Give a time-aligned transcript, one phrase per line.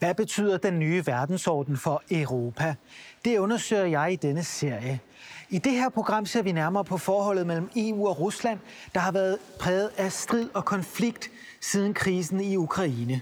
[0.00, 2.74] Hvad betyder den nye verdensorden for Europa?
[3.24, 5.00] Det undersøger jeg i denne serie.
[5.50, 8.58] I det her program ser vi nærmere på forholdet mellem EU og Rusland,
[8.94, 13.20] der har været præget af strid og konflikt siden krisen i Ukraine.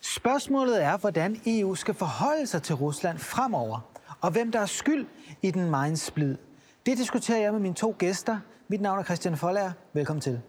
[0.00, 3.80] Spørgsmålet er, hvordan EU skal forholde sig til Rusland fremover,
[4.20, 5.06] og hvem der er skyld
[5.42, 6.36] i den meget splid.
[6.86, 8.38] Det diskuterer jeg med mine to gæster.
[8.68, 9.72] Mit navn er Christian Folager.
[9.92, 10.40] Velkommen til.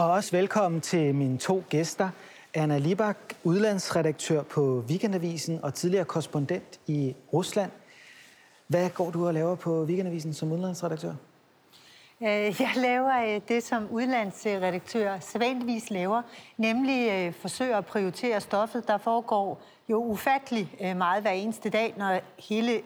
[0.00, 2.10] Og også velkommen til mine to gæster.
[2.54, 7.70] Anna Libak, udlandsredaktør på Weekendavisen og tidligere korrespondent i Rusland.
[8.66, 11.14] Hvad går du og laver på Weekendavisen som udlandsredaktør?
[12.22, 16.22] Øh, jeg laver øh, det, som udlandsredaktør sædvanligvis laver,
[16.56, 18.88] nemlig øh, forsøger at prioritere stoffet.
[18.88, 22.82] Der foregår jo ufattelig meget hver eneste dag, når hele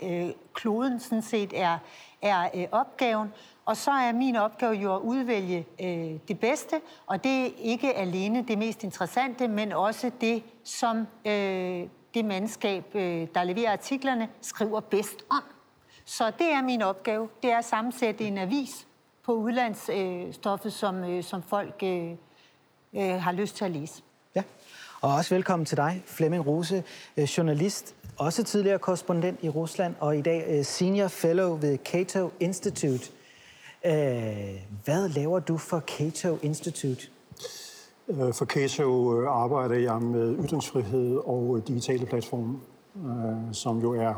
[0.55, 1.79] kloden sådan set er,
[2.23, 3.29] er opgaven.
[3.67, 7.95] Og så er min opgave jo at udvælge øh, det bedste, og det er ikke
[7.95, 14.29] alene det mest interessante, men også det, som øh, det mandskab, øh, der leverer artiklerne,
[14.41, 15.43] skriver bedst om.
[16.05, 17.29] Så det er min opgave.
[17.43, 18.87] Det er at sammensætte en avis
[19.25, 22.11] på udlandsstoffet, øh, som, øh, som folk øh,
[22.95, 24.03] øh, har lyst til at læse.
[24.35, 24.43] Ja,
[25.01, 26.85] og også velkommen til dig, Flemming Rose,
[27.17, 32.33] øh, journalist, også tidligere korrespondent i Rusland, og i dag øh, senior fellow ved Cato
[32.41, 33.11] Institute.
[33.85, 33.93] Øh,
[34.85, 37.09] hvad laver du for Cato Institute?
[38.09, 42.59] Øh, for Cato øh, arbejder jeg med ytringsfrihed og øh, digitale platforme,
[43.53, 44.15] som jo er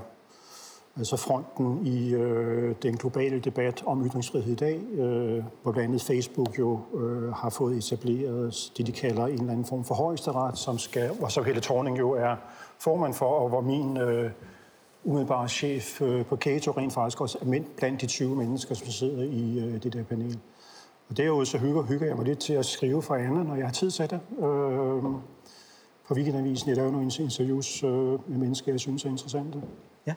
[0.97, 6.03] altså fronten i øh, den globale debat om ytringsfrihed i dag, øh, hvor blandt andet
[6.03, 10.59] Facebook jo øh, har fået etableret det, de kalder en eller anden form for højesteret,
[10.59, 12.37] som skal, og så Helle Thorning jo er
[12.79, 14.31] formand for, og hvor min øh,
[15.07, 19.23] umiddelbare chef øh, på Cato rent faktisk også er blandt de 20 mennesker, som sidder
[19.23, 20.39] i øh, det der panel.
[21.09, 23.67] Og derudover så hygger, hygger jeg mig lidt til at skrive for Anna, når jeg
[23.67, 24.21] har tid til det.
[24.39, 25.03] Øh,
[26.09, 29.63] på Weekendavisen, jeg laver nogle interviews øh, med mennesker, jeg synes er interessante.
[30.07, 30.15] Ja,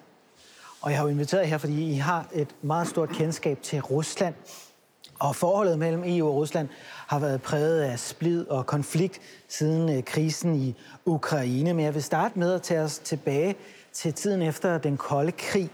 [0.82, 4.36] og jeg har jo inviteret her, fordi I har et meget stort kendskab til Rusland.
[5.20, 6.68] Og forholdet mellem EU og Rusland
[7.08, 11.74] har været præget af splid og konflikt siden øh, krisen i Ukraine.
[11.74, 13.56] Men jeg vil starte med at tage os tilbage
[13.94, 15.70] til tiden efter den kolde krig.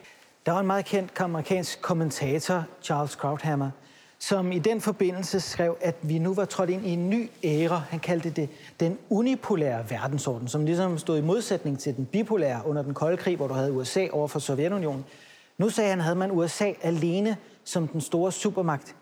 [0.45, 3.69] Der var en meget kendt amerikansk kommentator, Charles Krauthammer,
[4.19, 7.83] som i den forbindelse skrev, at vi nu var trådt ind i en ny æra.
[7.89, 8.49] Han kaldte det
[8.79, 13.35] den unipolære verdensorden, som ligesom stod i modsætning til den bipolære under den kolde krig,
[13.35, 15.05] hvor du havde USA over for Sovjetunionen.
[15.57, 18.95] Nu sagde han, havde man USA alene som den store supermagt,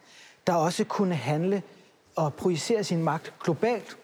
[0.48, 1.62] der også kunne handle
[2.16, 3.98] og projicere sin magt globalt.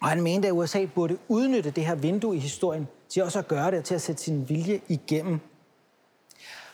[0.00, 3.48] Og han mente, at USA burde udnytte det her vindue i historien til også at
[3.48, 5.40] gøre det, til at sætte sin vilje igennem.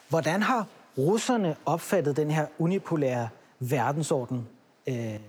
[0.08, 0.66] Hvordan har
[0.98, 3.28] russerne opfattet den her unipolære
[3.58, 4.48] verdensorden?
[4.88, 5.20] Øh,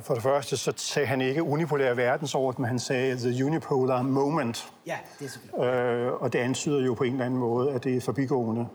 [0.00, 4.72] for det første, så sagde han ikke unipolær verdensorden, men han sagde the unipolar moment.
[4.86, 5.68] Ja, det er selvfølgelig.
[5.68, 8.66] Øh, og det antyder jo på en eller anden måde, at det er forbigående.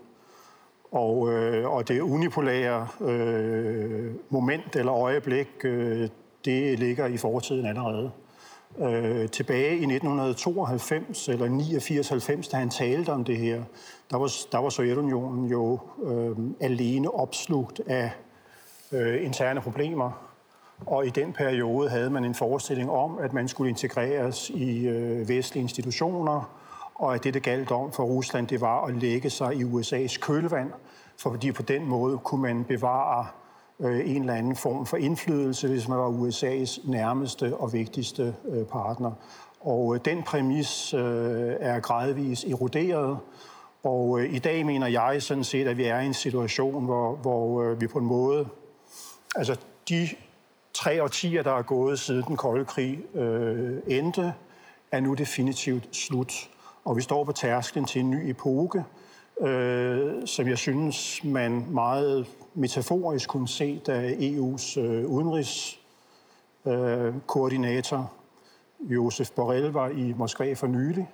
[0.92, 6.08] Og, øh, og det unipolære øh, moment eller øjeblik, øh,
[6.44, 8.10] det ligger i fortiden allerede.
[8.78, 13.62] Øh, tilbage i 1992 eller 89-90, da han talte om det her,
[14.10, 18.10] der var, der var Sovjetunionen jo øh, alene opslugt af
[18.92, 20.10] øh, interne problemer.
[20.86, 25.28] Og i den periode havde man en forestilling om, at man skulle integreres i øh,
[25.28, 26.56] vestlige institutioner,
[26.94, 30.18] og at det, det galt om for Rusland, det var at lægge sig i USA's
[30.20, 30.72] kølvand,
[31.18, 33.26] fordi på den måde kunne man bevare
[33.80, 38.64] øh, en eller anden form for indflydelse, hvis man var USA's nærmeste og vigtigste øh,
[38.64, 39.12] partner.
[39.60, 43.18] Og øh, den præmis øh, er gradvist eroderet,
[43.82, 47.16] og øh, i dag mener jeg sådan set, at vi er i en situation, hvor,
[47.16, 48.48] hvor øh, vi på en måde,
[49.36, 49.56] altså
[49.88, 50.08] de
[50.74, 54.34] tre årtier, der er gået siden den kolde krig øh, endte,
[54.92, 56.50] er nu definitivt slut.
[56.84, 58.84] Og vi står på tærsklen til en ny epoke,
[59.40, 68.04] øh, som jeg synes, man meget metaforisk kunne se, da EU's øh, udenrigskoordinator øh,
[68.94, 71.08] Josef Borrell var i Moskva for nylig,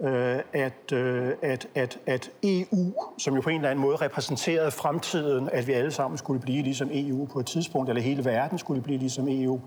[0.00, 4.70] øh, at, øh, at, at, at EU, som jo på en eller anden måde repræsenterede
[4.70, 8.58] fremtiden, at vi alle sammen skulle blive ligesom EU på et tidspunkt, eller hele verden
[8.58, 9.60] skulle blive ligesom EU,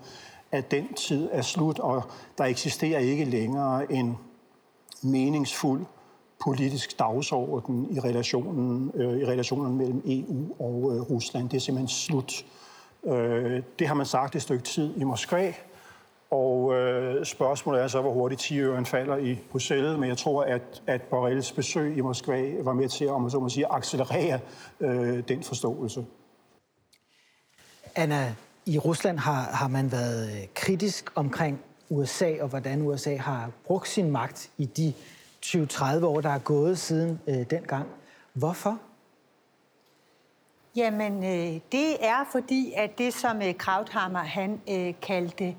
[0.51, 2.03] at den tid er slut, og
[2.37, 4.17] der eksisterer ikke længere en
[5.03, 5.85] meningsfuld
[6.43, 11.49] politisk dagsorden i relationen, øh, i relationen mellem EU og øh, Rusland.
[11.49, 12.45] Det er simpelthen slut.
[13.05, 15.53] Øh, det har man sagt et stykke tid i Moskva,
[16.31, 20.81] og øh, spørgsmålet er så, hvor hurtigt 10 falder i Bruxelles, men jeg tror, at,
[20.87, 24.39] at Borrells besøg i Moskva var med til, om man så må sige, accelerere
[24.79, 26.05] øh, den forståelse.
[27.95, 31.59] Anna I Rusland har, har man været øh, kritisk omkring
[31.89, 34.93] USA og hvordan USA har brugt sin magt i de
[35.45, 37.87] 20-30 år, der er gået siden øh, dengang.
[38.33, 38.79] Hvorfor?
[40.75, 45.55] Jamen, øh, det er fordi, at det, som øh, Krauthammer han øh, kaldte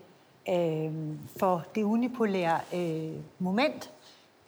[0.48, 0.92] øh,
[1.38, 3.90] for det unipolære øh, moment,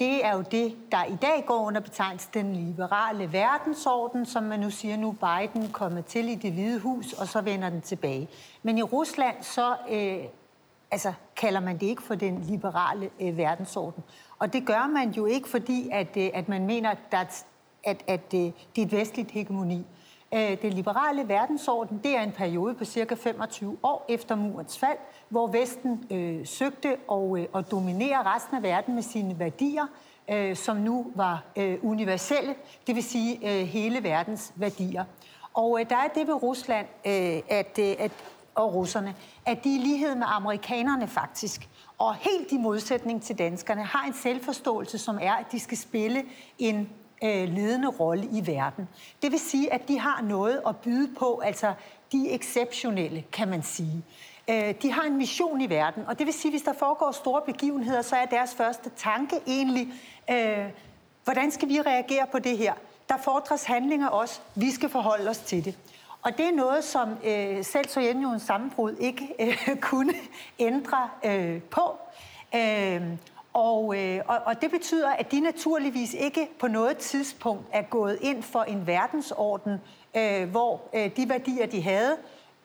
[0.00, 4.61] det er jo det, der i dag går under betegnelsen den liberale verdensorden, som man
[4.61, 8.29] nu siger, nu Biden kommer til i det hvide hus, og så vender den tilbage.
[8.62, 10.25] Men i Rusland, så øh,
[10.90, 14.05] altså, kalder man det ikke for den liberale øh, verdensorden.
[14.43, 17.47] Og det gør man jo ikke, fordi at, øh, at man mener, at,
[17.85, 19.87] at, at øh, det er et vestligt hegemoni.
[20.35, 24.99] Øh, det liberale verdensorden, det er en periode på cirka 25 år efter murens fald,
[25.29, 29.87] hvor Vesten øh, søgte at, øh, at dominere resten af verden med sine værdier,
[30.31, 32.55] øh, som nu var øh, universelle,
[32.87, 35.05] det vil sige øh, hele verdens værdier.
[35.55, 38.12] Og øh, der er det ved Rusland, øh, at, øh, at,
[38.55, 39.15] og russerne,
[39.47, 41.69] at de i lighed med amerikanerne faktisk,
[42.03, 46.23] og helt i modsætning til danskerne, har en selvforståelse, som er, at de skal spille
[46.59, 46.91] en
[47.25, 48.89] øh, ledende rolle i verden.
[49.23, 51.75] Det vil sige, at de har noget at byde på, altså
[52.13, 54.05] de er exceptionelle, kan man sige.
[54.51, 57.13] Øh, de har en mission i verden, og det vil sige, at hvis der foregår
[57.13, 59.89] store begivenheder, så er deres første tanke egentlig,
[60.31, 60.67] øh,
[61.25, 62.75] hvordan skal vi reagere på det her?
[63.09, 64.41] Der fordres handlinger også.
[64.55, 65.79] Vi skal forholde os til det.
[66.23, 70.15] Og det er noget, som øh, selv Sovjetunionens sammenbrud ikke øh, kunne
[70.59, 71.99] ændre øh, på.
[72.55, 73.03] Øh,
[73.53, 78.19] og, øh, og, og det betyder, at de naturligvis ikke på noget tidspunkt er gået
[78.21, 79.79] ind for en verdensorden,
[80.17, 82.17] øh, hvor øh, de værdier, de havde,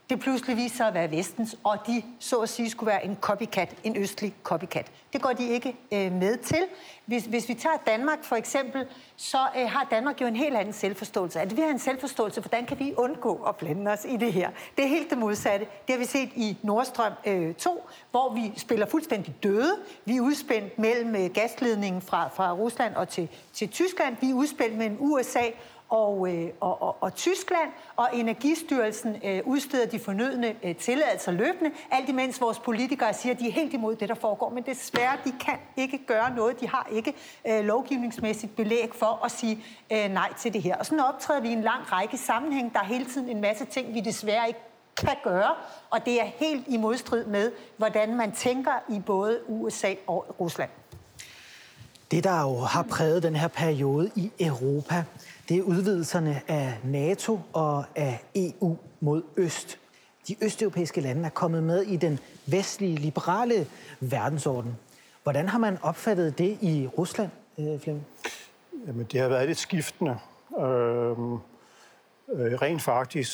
[0.10, 3.18] det pludselig viste sig at være vestens, og de så at sige skulle være en
[3.22, 4.92] copycat, en østlig copycat.
[5.14, 6.64] Det går de ikke øh, med til.
[7.06, 10.74] Hvis, hvis vi tager Danmark for eksempel, så øh, har Danmark jo en helt anden
[10.74, 11.40] selvforståelse.
[11.40, 14.50] At vi har en selvforståelse, hvordan kan vi undgå at blande os i det her?
[14.78, 15.66] Det er helt det modsatte.
[15.88, 19.76] Det har vi set i Nordstrøm øh, 2, hvor vi spiller fuldstændig døde.
[20.06, 24.16] Vi er udspændt mellem øh, gasledningen fra, fra Rusland og til, til Tyskland.
[24.22, 25.44] Vi er udspændt mellem USA
[25.90, 31.72] og, øh, og, og, og Tyskland, og Energistyrelsen øh, udsteder de fornødne øh, tilladelser løbende,
[31.92, 34.50] alt imens vores politikere siger, at de er helt imod det, der foregår.
[34.50, 36.60] Men desværre, de kan ikke gøre noget.
[36.60, 37.14] De har ikke
[37.48, 40.76] øh, lovgivningsmæssigt belæg for at sige øh, nej til det her.
[40.76, 42.74] Og sådan optræder vi i en lang række sammenhæng.
[42.74, 44.60] Der er hele tiden en masse ting, vi desværre ikke
[44.98, 45.56] kan gøre,
[45.90, 50.70] og det er helt i modstrid med, hvordan man tænker i både USA og Rusland.
[52.12, 55.04] Det, der jo har præget den her periode i Europa,
[55.50, 59.80] det er udvidelserne af NATO og af EU mod øst.
[60.28, 63.68] De østeuropæiske lande er kommet med i den vestlige, liberale
[64.00, 64.78] verdensorden.
[65.24, 68.08] Hvordan har man opfattet det i Rusland, øh, Flemming?
[68.88, 70.18] Jamen, det har været lidt skiftende.
[70.60, 73.32] Øhm, øh, rent faktisk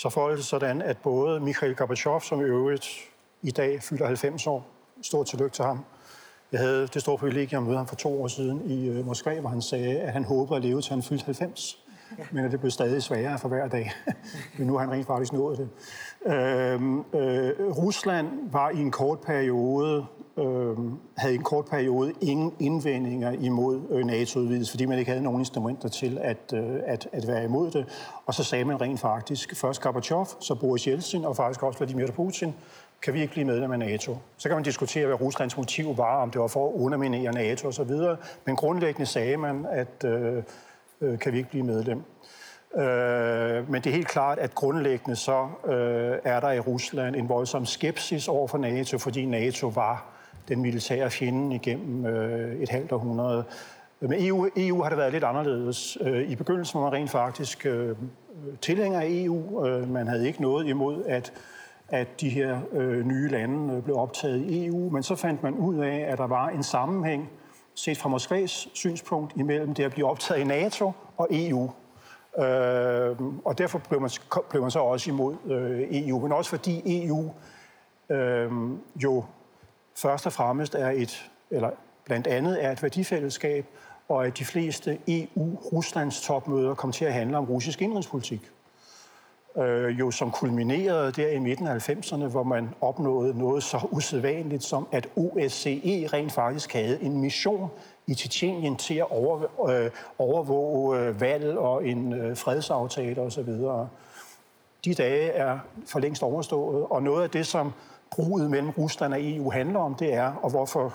[0.00, 2.88] så forholder det sådan, at både Mikhail Gorbachev, som i øvrigt
[3.42, 4.66] i dag fylder 90 år,
[5.02, 5.84] stort tillykke til ham,
[6.52, 9.40] jeg havde det store privilegium at møde ham for to år siden i øh, Moskva,
[9.40, 11.78] hvor han sagde, at han håbede at leve til han fyldte 90.
[12.18, 12.24] Ja.
[12.32, 13.92] Men at det blev stadig sværere for hver dag.
[14.58, 15.68] Men nu har han rent faktisk nået det.
[16.32, 20.06] Øhm, øh, Rusland var i en kort periode
[20.36, 20.76] øh,
[21.16, 25.40] havde i en kort periode ingen indvendinger imod øh, NATO-udvidelse, fordi man ikke havde nogen
[25.40, 27.86] instrumenter til at, øh, at, at være imod det.
[28.26, 32.06] Og så sagde man rent faktisk, først Gorbachev, så Boris Yeltsin og faktisk også Vladimir
[32.06, 32.54] Putin,
[33.02, 34.18] kan vi ikke blive medlem af NATO.
[34.36, 37.68] Så kan man diskutere, hvad Ruslands motiv var, om det var for at underminere NATO
[37.68, 37.90] osv.,
[38.44, 40.42] men grundlæggende sagde man, at øh,
[41.00, 42.02] øh, kan vi ikke blive medlem.
[42.76, 47.28] Øh, men det er helt klart, at grundlæggende så øh, er der i Rusland en
[47.28, 50.04] voldsom skepsis over for NATO, fordi NATO var
[50.48, 53.44] den militære fjende igennem øh, et halvt århundrede.
[54.00, 55.98] Med EU, EU har det været lidt anderledes.
[56.00, 57.96] Øh, I begyndelsen var man rent faktisk øh,
[58.60, 59.66] tilhænger af EU.
[59.66, 61.32] Øh, man havde ikke noget imod, at
[61.92, 65.54] at de her øh, nye lande øh, blev optaget i EU, men så fandt man
[65.54, 67.30] ud af, at der var en sammenhæng,
[67.74, 71.70] set fra Moskvas synspunkt, imellem det at blive optaget i NATO og EU.
[72.38, 74.10] Øh, og derfor blev man,
[74.50, 77.30] blev man så også imod øh, EU, men også fordi EU
[78.10, 78.50] øh,
[78.96, 79.24] jo
[79.96, 81.70] først og fremmest er et, eller
[82.04, 83.66] blandt andet er et værdifællesskab,
[84.08, 88.50] og at de fleste EU-Ruslands topmøder kom til at handle om russisk indrigspolitik
[89.56, 94.62] øh, jo som kulminerede der i midten af 90'erne, hvor man opnåede noget så usædvanligt
[94.62, 97.70] som, at OSCE rent faktisk havde en mission
[98.06, 103.48] i Tjetjenien til at over, øh, overvåge øh, valg og en øh, fredsaftale osv.
[104.84, 107.72] De dage er for længst overstået, og noget af det, som
[108.10, 110.94] bruget mellem Rusland og EU handler om, det er, og hvorfor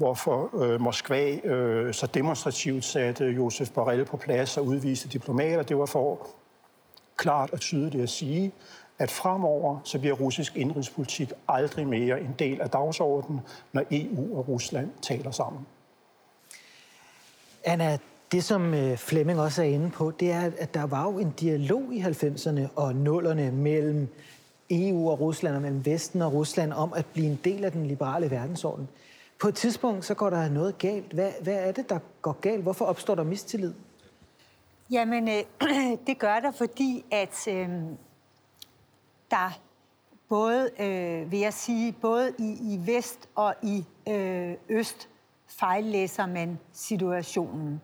[0.00, 5.62] hvorfor øh, Moskva øh, så demonstrativt satte Josef Borrell på plads og udviste diplomater.
[5.62, 6.28] Det var for
[7.20, 8.52] klart og tydeligt at sige,
[8.98, 13.40] at fremover så bliver russisk indrigspolitik aldrig mere en del af dagsordenen,
[13.72, 15.66] når EU og Rusland taler sammen.
[17.64, 17.98] Anna,
[18.32, 21.30] det som øh, Flemming også er inde på, det er, at der var jo en
[21.40, 24.08] dialog i 90'erne og 0'erne mellem
[24.70, 27.86] EU og Rusland og mellem Vesten og Rusland om at blive en del af den
[27.86, 28.88] liberale verdensorden.
[29.40, 31.12] På et tidspunkt, så går der noget galt.
[31.12, 32.62] Hvad, hvad er det, der går galt?
[32.62, 33.72] Hvorfor opstår der mistillid?
[34.90, 35.44] Jamen, øh,
[36.06, 37.68] det gør der, fordi at øh,
[39.30, 39.60] der
[40.28, 45.08] både, øh, vil jeg sige, både i, i vest og i øh, øst
[45.46, 47.80] fejllæser man situationen.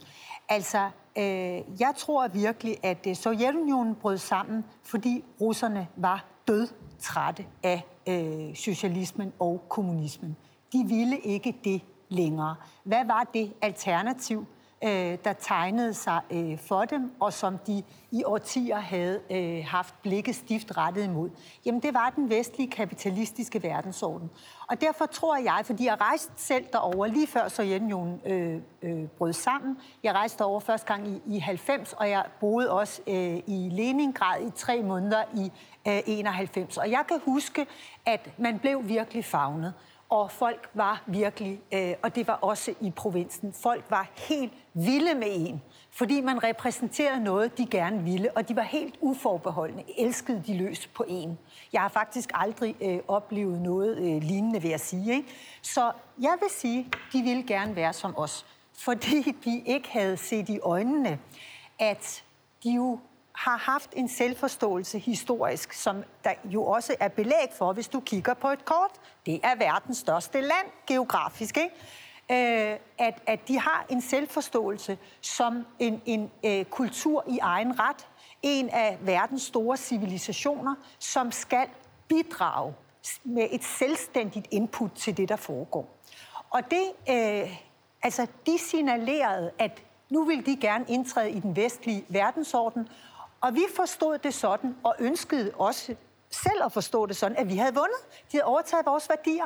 [0.49, 7.47] Altså, øh, jeg tror virkelig, at øh, Sovjetunionen brød sammen, fordi russerne var død trætte
[7.63, 10.37] af øh, socialismen og kommunismen.
[10.73, 12.57] De ville ikke det længere.
[12.85, 14.47] Hvad var det alternativ?
[14.85, 20.02] Øh, der tegnede sig øh, for dem, og som de i årtier havde øh, haft
[20.02, 21.30] blikket stift rettet imod,
[21.66, 24.30] jamen det var den vestlige kapitalistiske verdensorden.
[24.68, 29.33] Og derfor tror jeg, fordi jeg rejste selv derover lige før Sovjetunionen øh, øh, brød
[29.33, 29.78] sammen.
[30.02, 34.47] Jeg rejste over første gang i, i 90, og jeg boede også øh, i Leningrad
[34.47, 35.52] i tre måneder i
[35.88, 36.76] øh, 91.
[36.76, 37.66] Og jeg kan huske,
[38.06, 39.75] at man blev virkelig fagnet
[40.09, 45.14] og folk var virkelig, øh, og det var også i provinsen, folk var helt vilde
[45.14, 50.42] med en, fordi man repræsenterede noget, de gerne ville, og de var helt uforbeholdende, elskede
[50.47, 51.38] de løs på en.
[51.73, 55.14] Jeg har faktisk aldrig øh, oplevet noget øh, lignende, vil jeg sige.
[55.14, 55.28] Ikke?
[55.62, 58.47] Så jeg vil sige, de ville gerne være som os,
[58.78, 61.18] fordi de ikke havde set i øjnene,
[61.78, 62.25] at
[62.64, 62.99] de jo
[63.33, 68.35] har haft en selvforståelse historisk, som der jo også er belæg for, hvis du kigger
[68.35, 68.90] på et kort.
[69.26, 71.75] Det er verdens største land geografisk, ikke?
[72.30, 78.09] Øh, at, at de har en selvforståelse som en, en øh, kultur i egen ret.
[78.42, 81.68] En af verdens store civilisationer, som skal
[82.09, 82.75] bidrage
[83.25, 85.97] med et selvstændigt input til det, der foregår.
[86.50, 87.56] Og det, øh,
[88.02, 92.88] altså, de signalerede, at nu vil de gerne indtræde i den vestlige verdensorden,
[93.40, 95.95] og vi forstod det sådan, og ønskede også
[96.30, 97.99] selv at forstå det sådan, at vi havde vundet.
[98.33, 99.45] De havde overtaget vores værdier.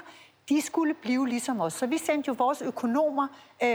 [0.50, 1.72] De skulle blive ligesom os.
[1.72, 3.26] Så vi sendte jo vores økonomer
[3.62, 3.68] øh,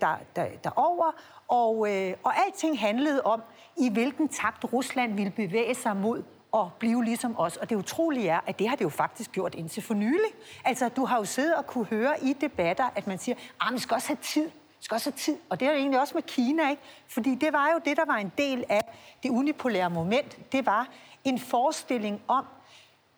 [0.00, 1.12] der, der, derover,
[1.48, 3.42] og, øh, og alting handlede om,
[3.76, 6.22] i hvilken takt Rusland ville bevæge sig mod
[6.54, 7.56] at blive ligesom os.
[7.56, 10.30] Og det utrolige er, at det har det jo faktisk gjort indtil for nylig.
[10.64, 13.74] Altså, du har jo siddet og kunne høre i debatter, at man siger, ah, at
[13.74, 14.50] vi skal også have tid
[14.86, 15.36] skal også have tid.
[15.48, 16.82] Og det er jo egentlig også med Kina, ikke?
[17.08, 18.80] Fordi det var jo det, der var en del af
[19.22, 20.52] det unipolære moment.
[20.52, 20.88] Det var
[21.24, 22.44] en forestilling om,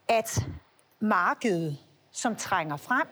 [0.09, 0.47] at
[1.00, 1.78] markedet,
[2.19, 3.07] som trænger frem,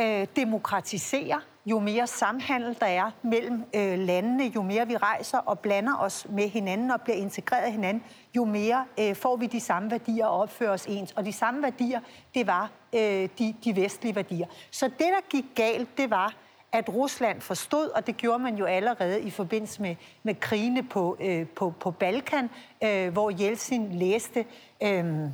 [0.00, 5.58] øh, demokratiserer, jo mere samhandel der er mellem øh, landene, jo mere vi rejser og
[5.58, 8.02] blander os med hinanden og bliver integreret i hinanden,
[8.36, 11.12] jo mere øh, får vi de samme værdier og opfører os ens.
[11.12, 12.00] Og de samme værdier,
[12.34, 14.46] det var øh, de, de vestlige værdier.
[14.70, 16.34] Så det, der gik galt, det var,
[16.72, 21.16] at Rusland forstod, og det gjorde man jo allerede i forbindelse med, med krigene på,
[21.20, 22.50] øh, på, på Balkan,
[22.84, 24.44] øh, hvor Jeltsin læste
[24.82, 25.30] øh,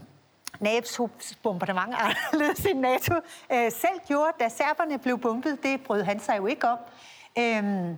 [0.61, 3.15] NATO's bombardement anderledes end NATO
[3.53, 5.63] øh, selv gjorde, da serberne blev bumpet.
[5.63, 6.79] Det brød han sig jo ikke om.
[7.39, 7.95] Øh,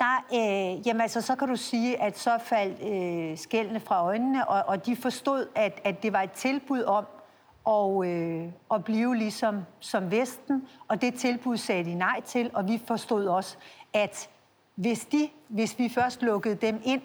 [0.00, 4.48] der, øh, jamen altså, så kan du sige, at så faldt øh, skældene fra øjnene,
[4.48, 7.06] og, og de forstod, at, at det var et tilbud om
[7.64, 10.68] og, øh, at blive ligesom som Vesten.
[10.88, 13.56] Og det tilbud sagde de nej til, og vi forstod også,
[13.92, 14.28] at
[14.74, 17.02] hvis, de, hvis vi først lukkede dem ind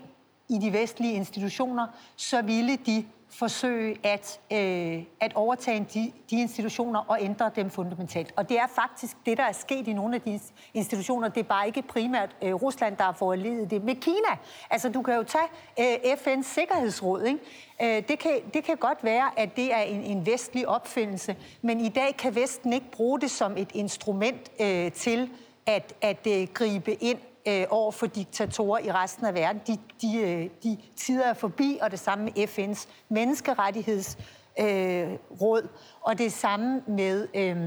[0.50, 7.00] i de vestlige institutioner, så ville de forsøge at, øh, at overtage de, de institutioner
[7.00, 8.34] og ændre dem fundamentalt.
[8.36, 10.40] Og det er faktisk det, der er sket i nogle af de
[10.74, 11.28] institutioner.
[11.28, 13.84] Det er bare ikke primært øh, Rusland, der har forledet det.
[13.84, 14.38] Med Kina,
[14.70, 15.48] altså du kan jo tage
[15.80, 17.40] øh, FN's Sikkerhedsråd, ikke?
[17.82, 21.80] Øh, det, kan, det kan godt være, at det er en, en vestlig opfindelse, men
[21.80, 25.30] i dag kan Vesten ikke bruge det som et instrument øh, til
[25.66, 27.18] at, at øh, gribe ind
[27.48, 29.62] øh, over for diktatorer i resten af verden.
[29.68, 35.70] De, de, øh, de tider er forbi, og det samme med FN's menneskerettighedsråd, øh,
[36.02, 37.28] og det samme med...
[37.36, 37.58] Øh,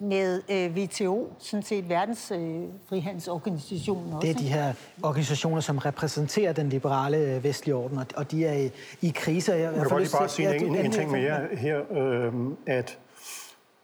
[0.00, 4.26] med øh, WTO, sådan set verdens øh, frihandelsorganisation også.
[4.26, 8.52] Det er de her organisationer, som repræsenterer den liberale øh, vestlige orden, og de er
[8.52, 8.70] i,
[9.00, 9.52] i krise.
[9.52, 12.32] Jeg, jeg vil bare sige en, en, en ting mere her, øh,
[12.66, 12.98] at,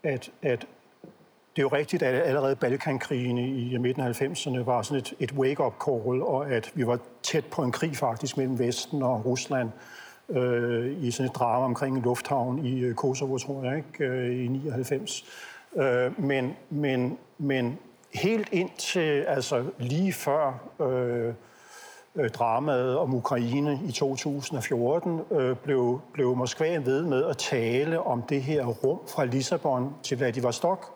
[0.02, 0.66] at, at
[1.56, 5.32] det er jo rigtigt, at allerede Balkankrigene i midten af 90'erne var sådan et, et
[5.32, 9.70] wake-up call, og at vi var tæt på en krig faktisk mellem Vesten og Rusland
[10.28, 14.44] øh, i sådan et drama omkring en lufthavn i øh, Kosovo, tror jeg, ikke, øh,
[14.44, 15.24] i 99.
[15.76, 17.78] Øh, men, men, men
[18.14, 21.34] helt ind til, altså lige før øh,
[22.16, 28.22] øh, dramaet om Ukraine i 2014, øh, blev, blev Moskva ved med at tale om
[28.22, 30.93] det her rum fra Lissabon til Vladivostok.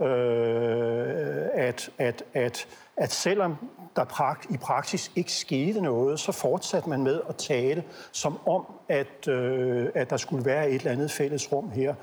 [0.00, 3.56] Øh, at, at, at, at selvom
[3.96, 8.66] der prakt, i praksis ikke skete noget, så fortsatte man med at tale som om,
[8.88, 11.94] at, øh, at der skulle være et eller andet fælles rum her.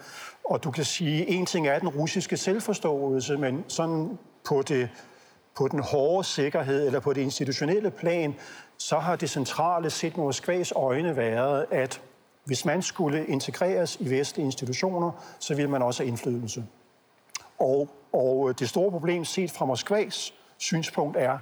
[0.45, 4.89] Og du kan sige, en ting er den russiske selvforståelse, men sådan på, det,
[5.55, 8.35] på den hårde sikkerhed eller på det institutionelle plan,
[8.77, 12.01] så har det centrale set med Moskvas øjne været, at
[12.45, 16.63] hvis man skulle integreres i vestlige institutioner, så ville man også have indflydelse.
[17.63, 21.37] Og, og det store problem set fra Moskvas synspunkt er,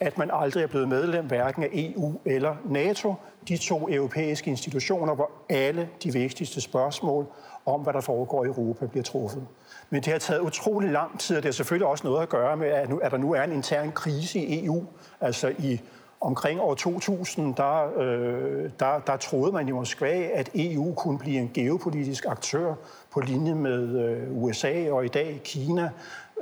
[0.00, 3.14] at man aldrig er blevet medlem hverken af EU eller NATO,
[3.48, 7.26] de to europæiske institutioner, hvor alle de vigtigste spørgsmål
[7.66, 9.46] om, hvad der foregår i Europa, bliver truffet.
[9.90, 12.56] Men det har taget utrolig lang tid, og det har selvfølgelig også noget at gøre
[12.56, 14.84] med, at, nu, at der nu er en intern krise i EU.
[15.20, 15.80] Altså i
[16.20, 21.38] omkring år 2000, der, øh, der, der troede man i Moskva, at EU kunne blive
[21.38, 22.74] en geopolitisk aktør
[23.10, 25.90] på linje med øh, USA og i dag Kina,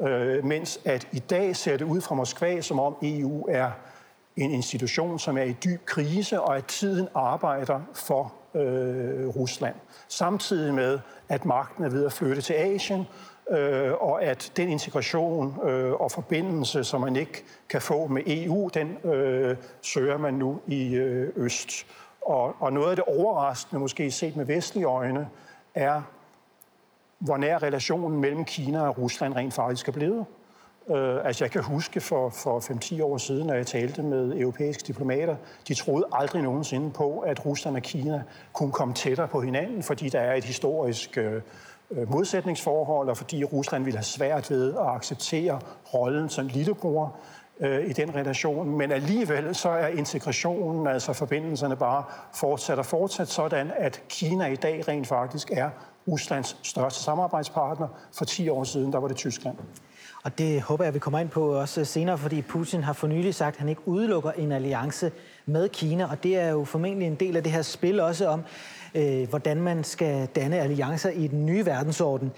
[0.01, 3.71] øh, mens at i dag ser det ud fra Moskva, som om EU er
[4.37, 9.75] en institution, som er i dyb krise, og at tiden arbejder for øh, Rusland.
[10.09, 13.07] Samtidig med, at magten er ved at flytte til Asien,
[13.51, 18.71] øh, og at den integration øh, og forbindelse, som man ikke kan få med EU,
[18.75, 21.87] den øh, søger man nu i øh, øst.
[22.21, 25.29] Og, og noget af det overraskende, måske set med vestlige øjne,
[25.75, 26.03] er,
[27.19, 30.27] hvor nær relationen mellem Kina og Rusland rent faktisk er blevet.
[30.91, 34.83] Øh, altså jeg kan huske for, for 5-10 år siden, når jeg talte med europæiske
[34.87, 35.37] diplomater,
[35.69, 40.09] de troede aldrig nogensinde på, at Rusland og Kina kunne komme tættere på hinanden, fordi
[40.09, 41.43] der er et historisk Øh,
[41.91, 45.61] Øh, modsætningsforhold, og fordi Rusland ville have svært ved at acceptere
[45.95, 47.17] rollen som lillebror
[47.61, 48.79] øh, i den relation.
[48.79, 54.57] Men alligevel så er integrationen, altså forbindelserne bare fortsat og fortsat sådan, at Kina i
[54.57, 55.71] dag rent faktisk er
[56.09, 57.89] Ruslands største samarbejdspartner.
[58.19, 59.57] For 10 år siden, der var det Tyskland.
[60.25, 63.35] Og det håber jeg, vi kommer ind på også senere, fordi Putin har for nylig
[63.35, 65.13] sagt, at han ikke udelukker en alliance
[65.47, 68.43] med Kina, og det er jo formentlig en del af det her spil også om,
[68.95, 72.33] øh, hvordan man skal danne alliancer i den nye verdensorden.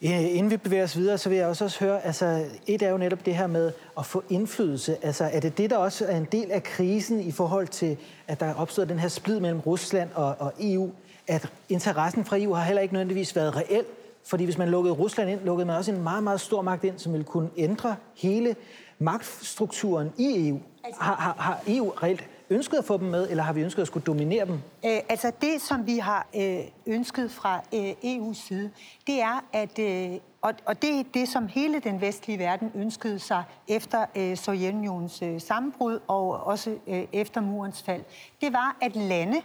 [0.00, 2.96] Inden vi bevæger os videre, så vil jeg også, også høre, altså et er jo
[2.96, 4.96] netop det her med at få indflydelse.
[5.02, 7.96] Altså er det det, der også er en del af krisen i forhold til,
[8.28, 10.90] at der er opstået den her splid mellem Rusland og, og EU?
[11.28, 13.84] at interessen fra EU har heller ikke nødvendigvis været reel,
[14.24, 16.98] fordi hvis man lukkede Rusland ind, lukkede man også en meget, meget stor magt ind,
[16.98, 18.56] som ville kunne ændre hele
[18.98, 20.60] magtstrukturen i EU.
[20.84, 23.82] Altså, har, har, har EU reelt ønsket at få dem med, eller har vi ønsket
[23.82, 24.54] at skulle dominere dem?
[24.84, 28.70] Øh, altså det, som vi har øh, ønsket fra øh, EU's side,
[29.06, 33.18] det er, at, øh, og, og det er det, som hele den vestlige verden ønskede
[33.18, 38.02] sig efter øh, Sovjetunionens øh, sammenbrud og også øh, efter murens fald,
[38.40, 39.42] det var, at lande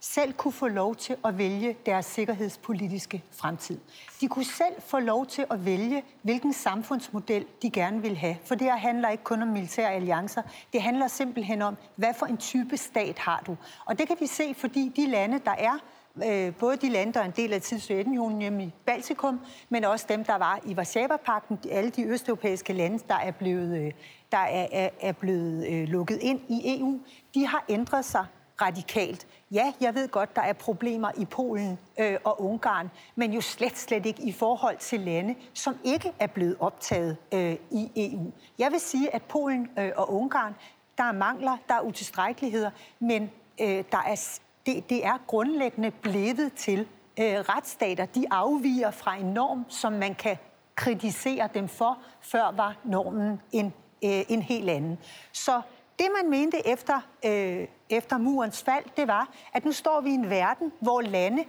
[0.00, 3.78] selv kunne få lov til at vælge deres sikkerhedspolitiske fremtid.
[4.20, 8.36] De kunne selv få lov til at vælge, hvilken samfundsmodel de gerne vil have.
[8.44, 10.42] For det her handler ikke kun om militære alliancer.
[10.72, 13.56] Det handler simpelthen om, hvad for en type stat har du.
[13.84, 15.78] Og det kan vi se, fordi de lande, der er,
[16.26, 20.24] øh, både de lande, der er en del af Sovjetunionen, nemlig Baltikum, men også dem,
[20.24, 23.92] der var i Varsava-pakten, alle de østeuropæiske lande, der er blevet, øh,
[24.32, 27.00] der er, er, er blevet øh, lukket ind i EU,
[27.34, 28.26] de har ændret sig
[28.62, 29.26] radikalt.
[29.50, 33.78] Ja, jeg ved godt, der er problemer i Polen øh, og Ungarn, men jo slet,
[33.78, 38.32] slet ikke i forhold til lande, som ikke er blevet optaget øh, i EU.
[38.58, 40.54] Jeg vil sige, at Polen øh, og Ungarn,
[40.98, 46.52] der er mangler, der er utilstrækkeligheder, men øh, der er, det, det er grundlæggende blevet
[46.52, 46.80] til
[47.20, 48.06] øh, retsstater.
[48.06, 50.36] De afviger fra en norm, som man kan
[50.74, 51.98] kritisere dem for.
[52.20, 53.66] Før var normen en,
[54.04, 54.98] øh, en helt anden.
[55.32, 55.60] Så
[55.98, 60.14] det, man mente efter, øh, efter murens fald, det var, at nu står vi i
[60.14, 61.44] en verden, hvor lande,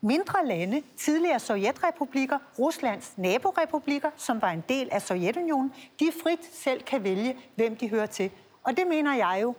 [0.00, 6.82] mindre lande, tidligere sovjetrepublikker, Ruslands naborepublikker, som var en del af Sovjetunionen, de frit selv
[6.82, 8.30] kan vælge, hvem de hører til.
[8.62, 9.54] Og det mener jeg jo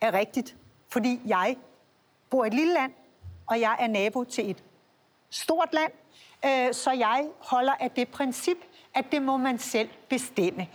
[0.00, 0.56] er rigtigt,
[0.88, 1.56] fordi jeg
[2.30, 2.92] bor i et lille land,
[3.46, 4.64] og jeg er nabo til et
[5.30, 5.92] stort land,
[6.46, 8.56] øh, så jeg holder af det princip,
[8.94, 10.68] at det må man selv bestemme.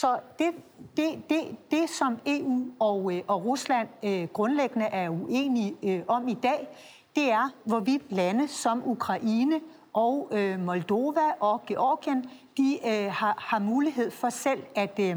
[0.00, 0.50] Så det,
[0.96, 6.28] det, det, det som EU og, øh, og Rusland øh, grundlæggende er uenige øh, om
[6.28, 6.68] i dag,
[7.16, 9.60] det er, hvorvidt lande som Ukraine
[9.92, 15.16] og øh, Moldova og Georgien, de øh, har, har mulighed for selv at, øh,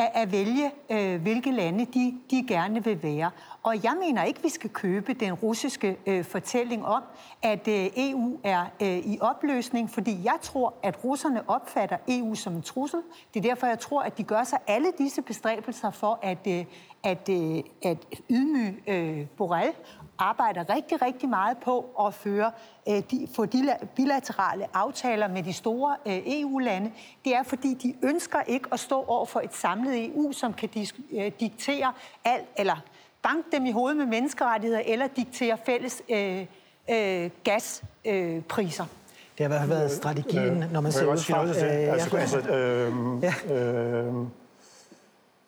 [0.00, 3.30] at, at vælge, øh, hvilke lande de, de gerne vil være.
[3.62, 7.02] Og jeg mener ikke, vi skal købe den russiske øh, fortælling om,
[7.42, 12.52] at øh, EU er øh, i opløsning, fordi jeg tror, at russerne opfatter EU som
[12.52, 13.00] en trussel.
[13.34, 16.64] Det er derfor, jeg tror, at de gør sig alle disse bestræbelser for at, øh,
[17.02, 17.98] at, øh, at
[18.30, 19.72] ydmyge øh, Borrell
[20.20, 22.52] arbejder rigtig, rigtig meget på at føre,
[22.88, 26.92] øh, de, få de bilaterale aftaler med de store øh, EU-lande.
[27.24, 30.68] Det er, fordi de ønsker ikke at stå over for et samlet EU, som kan
[30.76, 31.92] dis- øh, diktere
[32.24, 32.82] alt, eller
[33.22, 36.46] banke dem i hovedet med menneskerettigheder, eller diktere fælles øh,
[36.90, 38.84] øh, gaspriser.
[38.84, 38.90] Øh,
[39.38, 41.44] det har i hvert fald været strategien, øh, når man ser ud fra...
[41.44, 43.54] Øh, altså, altså, øh, ja.
[43.54, 44.14] øh,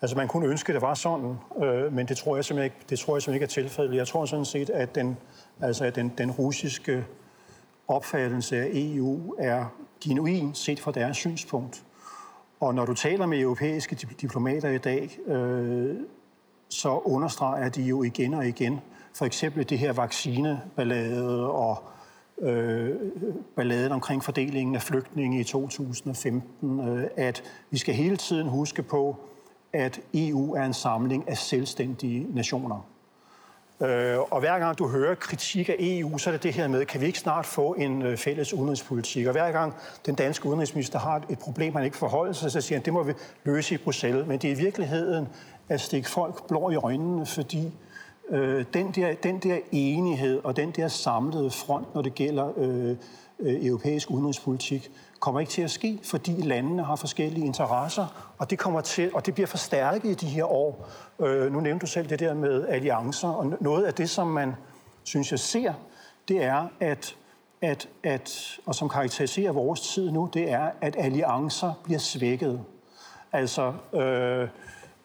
[0.02, 2.86] Altså man kunne ønske, at det var sådan, øh, men det tror, jeg simpelthen ikke,
[2.90, 3.96] det tror jeg simpelthen ikke er tilfældet.
[3.96, 5.16] Jeg tror sådan set, at den,
[5.60, 7.04] altså, at den, den russiske
[7.88, 9.64] opfattelse af EU er
[10.04, 11.84] genuin set fra deres synspunkt.
[12.60, 15.96] Og når du taler med europæiske diplomater i dag, øh,
[16.68, 18.80] så understreger de jo igen og igen,
[19.14, 21.82] for eksempel det her vaccineballade og
[22.40, 22.96] øh,
[23.56, 29.20] balladen omkring fordelingen af flygtninge i 2015, øh, at vi skal hele tiden huske på,
[29.72, 32.86] at EU er en samling af selvstændige nationer.
[33.82, 36.84] Øh, og hver gang du hører kritik af EU, så er det det her med,
[36.84, 39.26] kan vi ikke snart få en øh, fælles udenrigspolitik?
[39.26, 39.74] Og hver gang
[40.06, 43.02] den danske udenrigsminister har et problem, han ikke forholder sig, så siger han, det må
[43.02, 43.12] vi
[43.44, 44.26] løse i Bruxelles.
[44.26, 45.28] Men det er i virkeligheden
[45.68, 47.72] at stikke folk blå i øjnene, fordi
[48.32, 52.96] øh, den, der, den der enighed og den der samlede front, når det gælder øh,
[53.38, 54.90] øh, europæisk udenrigspolitik,
[55.20, 59.26] kommer ikke til at ske, fordi landene har forskellige interesser, og det kommer til, og
[59.26, 60.88] det bliver forstærket i de her år.
[61.20, 64.54] Øh, nu nævnte du selv det der med alliancer, og noget af det, som man
[65.04, 65.72] synes jeg ser,
[66.28, 67.16] det er, at,
[67.62, 72.60] at, at og som karakteriserer vores tid nu, det er, at alliancer bliver svækket.
[73.32, 74.48] Altså, øh,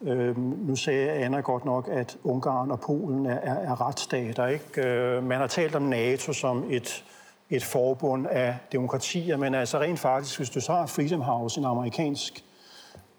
[0.01, 4.47] øh, nu sagde Anna godt nok, at Ungarn og Polen er, er, er retsstater.
[4.47, 4.81] Ikke?
[4.81, 7.03] Øh, man har talt om NATO som et
[7.49, 11.65] et forbund af demokratier, men altså rent faktisk, hvis du så har Freedom House, en
[11.65, 12.43] amerikansk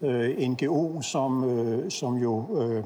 [0.03, 2.85] øh, NGO, som, øh, som jo øh,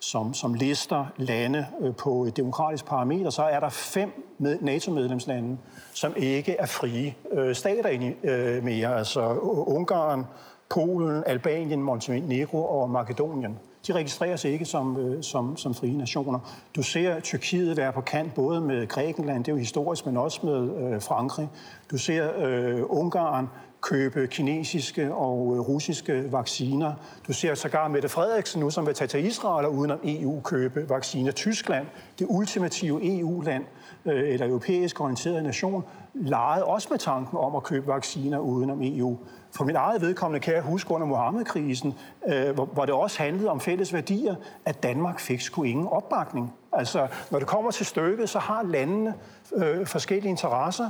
[0.00, 5.58] som, som lister lande øh, på et demokratisk parameter, så er der fem med, NATO-medlemslande,
[5.92, 10.24] som ikke er frie øh, stater øh, mere, altså Ungarn,
[10.70, 16.38] Polen, Albanien, Montenegro og Makedonien de registrerer sig ikke som, øh, som, som frie nationer.
[16.76, 20.40] Du ser Tyrkiet være på kant både med Grækenland, det er jo historisk, men også
[20.46, 21.48] med øh, Frankrig.
[21.90, 23.46] Du ser øh, Ungarn
[23.80, 26.92] købe kinesiske og øh, russiske vacciner.
[27.26, 30.88] Du ser sågar Mette Frederiksen nu, som vil tage til Israel og udenom EU købe
[30.88, 31.32] vacciner.
[31.32, 31.86] Tyskland,
[32.18, 33.64] det ultimative EU-land,
[34.04, 38.78] øh, eller europæisk orienteret nation, legede også med tanken om at købe vacciner uden om
[38.82, 39.18] EU.
[39.56, 41.94] For mit eget vedkommende kan jeg huske under Mohammed-krisen,
[42.28, 46.52] øh, hvor, hvor det også handlede om fælles værdier, at Danmark fik sgu ingen opbakning.
[46.72, 49.14] Altså, når det kommer til stykket, så har landene
[49.54, 50.88] øh, forskellige interesser,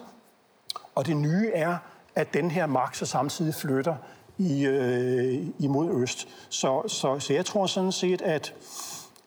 [0.94, 1.76] og det nye er,
[2.18, 3.94] at den her magt så samtidig flytter
[4.38, 6.28] i, øh, imod øst.
[6.48, 8.54] Så, så, så jeg tror sådan set, at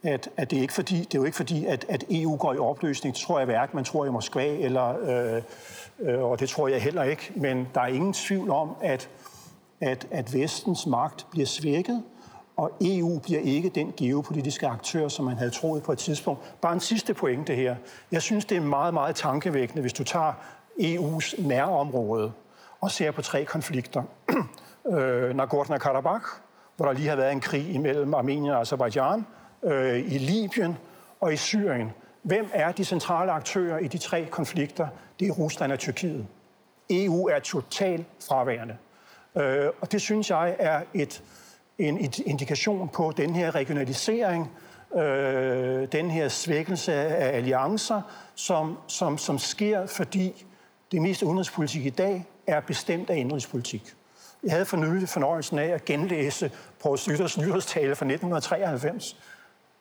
[0.04, 2.54] at, at det, er ikke fordi, det er jo ikke fordi, at, at EU går
[2.54, 3.16] i opløsning.
[3.16, 5.42] Det tror jeg hverken, man tror i Moskva, eller, øh,
[6.00, 7.32] øh, og det tror jeg heller ikke.
[7.36, 9.10] Men der er ingen tvivl om, at,
[9.82, 12.04] at, at vestens magt bliver svækket,
[12.58, 16.62] og EU bliver ikke den geopolitiske aktør, som man havde troet på et tidspunkt.
[16.62, 17.76] Bare en sidste pointe her.
[18.12, 20.34] Jeg synes, det er meget, meget tankevækkende, hvis du tager
[20.80, 22.32] EU's nærområde
[22.82, 24.04] og ser på tre konflikter.
[24.94, 26.42] øh, Nagorno-Karabakh,
[26.76, 29.26] hvor der lige har været en krig imellem Armenien og Azerbaijan,
[29.64, 30.78] øh, i Libyen
[31.20, 31.92] og i Syrien.
[32.22, 34.88] Hvem er de centrale aktører i de tre konflikter?
[35.20, 36.28] Det er Rusland og Tyrkiet.
[36.90, 38.78] EU er totalt fraværende.
[39.38, 41.24] Øh, og det synes jeg er et,
[41.78, 44.52] en indikation på den her regionalisering,
[44.96, 48.02] øh, den her svækkelse af alliancer,
[48.36, 50.46] som, som, som sker, fordi
[50.92, 53.94] det meste udenrigspolitik i dag er bestemt af indrigspolitik.
[54.44, 56.52] Jeg havde for nylig fornøjelsen af at genlæse
[56.84, 59.16] på Slytters nytårstale fra 1993,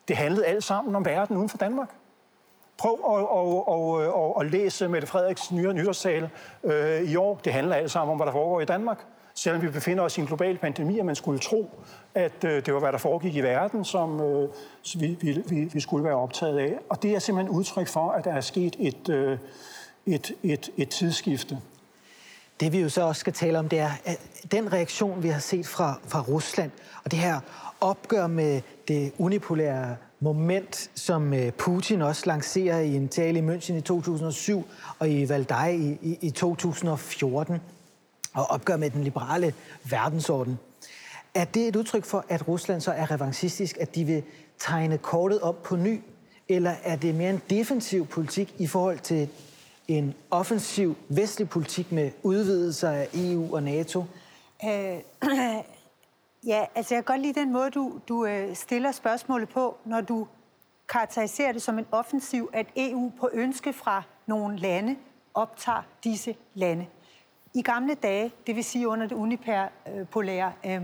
[0.09, 1.89] det handlede alt sammen om verden uden for Danmark.
[2.79, 6.31] Prøv at, at, at, at, at læse Mette Frederiks nye nytårstale
[6.65, 7.41] øh, i år.
[7.45, 9.05] Det handler alt sammen om, hvad der foregår i Danmark.
[9.35, 11.71] Selvom vi befinder os i en global pandemi, og man skulle tro,
[12.15, 14.49] at øh, det var, hvad der foregik i verden, som øh,
[14.99, 15.19] vi,
[15.49, 16.79] vi, vi skulle være optaget af.
[16.89, 19.39] Og det er simpelthen udtryk for, at der er sket et, øh,
[20.07, 21.59] et, et, et tidsskifte.
[22.61, 24.19] Det vi jo så også skal tale om, det er at
[24.53, 26.71] den reaktion, vi har set fra, fra Rusland,
[27.05, 27.41] og det her
[27.81, 33.73] opgør med det unipolære moment, som øh, Putin også lancerer i en tale i München
[33.73, 34.65] i 2007
[34.99, 37.61] og i Valdaj i, i, i 2014,
[38.35, 40.59] og opgør med den liberale verdensorden.
[41.35, 44.23] Er det et udtryk for, at Rusland så er revanchistisk, at de vil
[44.59, 46.01] tegne kortet op på ny?
[46.49, 49.29] Eller er det mere en defensiv politik i forhold til
[49.99, 54.05] en offensiv vestlig politik med udvidelser af EU og NATO?
[54.65, 54.99] Øh,
[56.47, 60.01] ja, altså jeg kan godt lide den måde, du, du øh, stiller spørgsmålet på, når
[60.01, 60.27] du
[60.89, 64.97] karakteriserer det som en offensiv, at EU på ønske fra nogle lande
[65.35, 66.87] optager disse lande.
[67.55, 70.83] I gamle dage, det vil sige under det unipolære øh,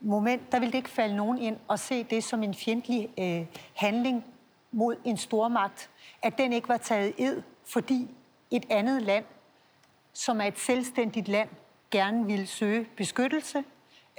[0.00, 3.46] moment, der ville det ikke falde nogen ind og se det som en fjendtlig øh,
[3.74, 4.24] handling
[4.72, 5.90] mod en stormagt,
[6.22, 8.08] at den ikke var taget ed, fordi
[8.50, 9.24] et andet land,
[10.12, 11.48] som er et selvstændigt land,
[11.90, 13.64] gerne vil søge beskyttelse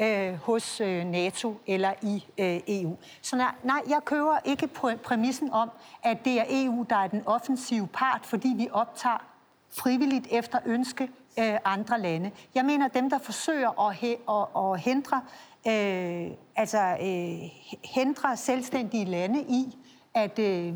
[0.01, 2.97] øh, hos øh, NATO eller i øh, EU.
[3.21, 5.71] Så nej, nej, jeg køber ikke på præmissen om,
[6.03, 9.25] at det er EU, der er den offensive part, fordi vi optager
[9.69, 11.03] frivilligt efter ønske
[11.39, 12.31] øh, andre lande.
[12.55, 15.21] Jeg mener, dem, der forsøger at, he, at, at hindre,
[15.67, 17.49] øh, altså, øh,
[17.83, 19.77] hindre selvstændige lande i
[20.13, 20.73] at øh,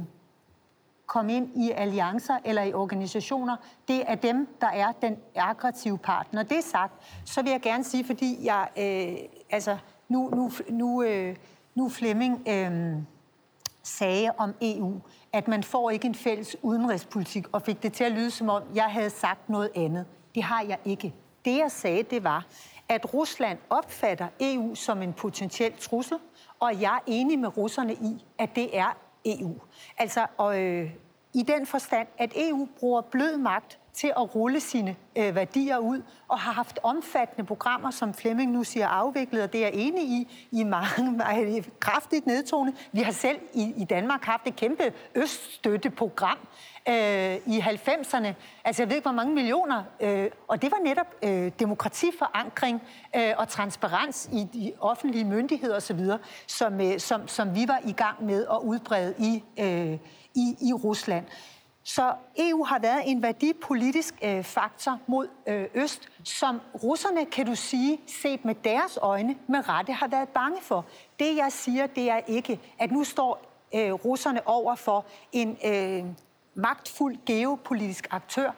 [1.05, 3.55] komme ind i alliancer eller i organisationer,
[3.87, 6.33] det er dem, der er den aggressive part.
[6.33, 6.93] Når det er sagt,
[7.25, 9.17] så vil jeg gerne sige, fordi jeg, øh,
[9.49, 9.77] altså,
[10.09, 11.35] nu, nu, nu, øh,
[11.75, 12.95] nu Flemming øh,
[13.83, 14.93] sagde om EU,
[15.33, 18.63] at man får ikke en fælles udenrigspolitik, og fik det til at lyde som om,
[18.75, 20.05] jeg havde sagt noget andet.
[20.35, 21.13] Det har jeg ikke.
[21.45, 22.45] Det jeg sagde, det var,
[22.89, 26.17] at Rusland opfatter EU som en potentiel trussel,
[26.59, 29.53] og jeg er enig med russerne i, at det er EU.
[29.97, 30.91] Altså, og, øh,
[31.33, 36.01] i den forstand, at EU bruger blød magt til at rulle sine øh, værdier ud,
[36.27, 40.03] og har haft omfattende programmer, som Flemming nu siger afviklet, og det er jeg enig
[40.03, 42.73] i, i mange meget kraftigt nedtone.
[42.91, 46.37] Vi har selv i, i Danmark haft et kæmpe øststøtteprogram
[46.89, 48.33] øh, i 90'erne.
[48.65, 49.83] Altså jeg ved ikke, hvor mange millioner.
[50.01, 52.81] Øh, og det var netop øh, demokratiforankring
[53.15, 55.99] øh, og transparens i de offentlige myndigheder osv.,
[56.47, 59.99] som, øh, som, som vi var i gang med at udbrede i, øh,
[60.35, 61.25] i, i Rusland.
[61.87, 67.55] Så EU har været en værdipolitisk øh, faktor mod øh, Øst, som russerne, kan du
[67.55, 70.85] sige, set med deres øjne, med rette har været bange for.
[71.19, 73.41] Det jeg siger, det er ikke, at nu står
[73.75, 76.05] øh, russerne over for en øh,
[76.55, 78.51] magtfuld geopolitisk aktør.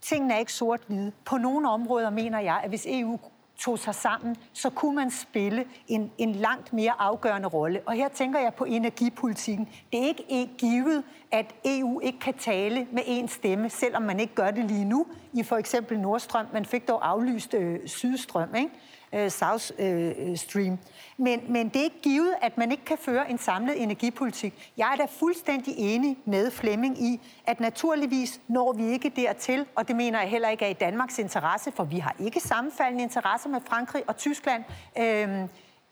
[0.00, 1.12] Tingene er ikke sort-hvide.
[1.24, 3.18] På nogle områder mener jeg, at hvis EU
[3.58, 7.80] tog sig sammen, så kunne man spille en, en langt mere afgørende rolle.
[7.86, 9.68] Og her tænker jeg på energipolitikken.
[9.92, 14.34] Det er ikke givet, at EU ikke kan tale med én stemme, selvom man ikke
[14.34, 16.46] gør det lige nu i for eksempel Nordstrøm.
[16.52, 18.70] Man fik dog aflyst øh, Sydstrøm, ikke?
[19.16, 20.78] Øh, South øh, Stream.
[21.16, 24.72] Men, men det er ikke givet, at man ikke kan føre en samlet energipolitik.
[24.76, 29.88] Jeg er da fuldstændig enig med Flemming i, at naturligvis når vi ikke dertil, og
[29.88, 33.48] det mener jeg heller ikke er i Danmarks interesse, for vi har ikke sammenfaldende interesser
[33.48, 34.64] med Frankrig og Tyskland
[34.98, 35.42] øh,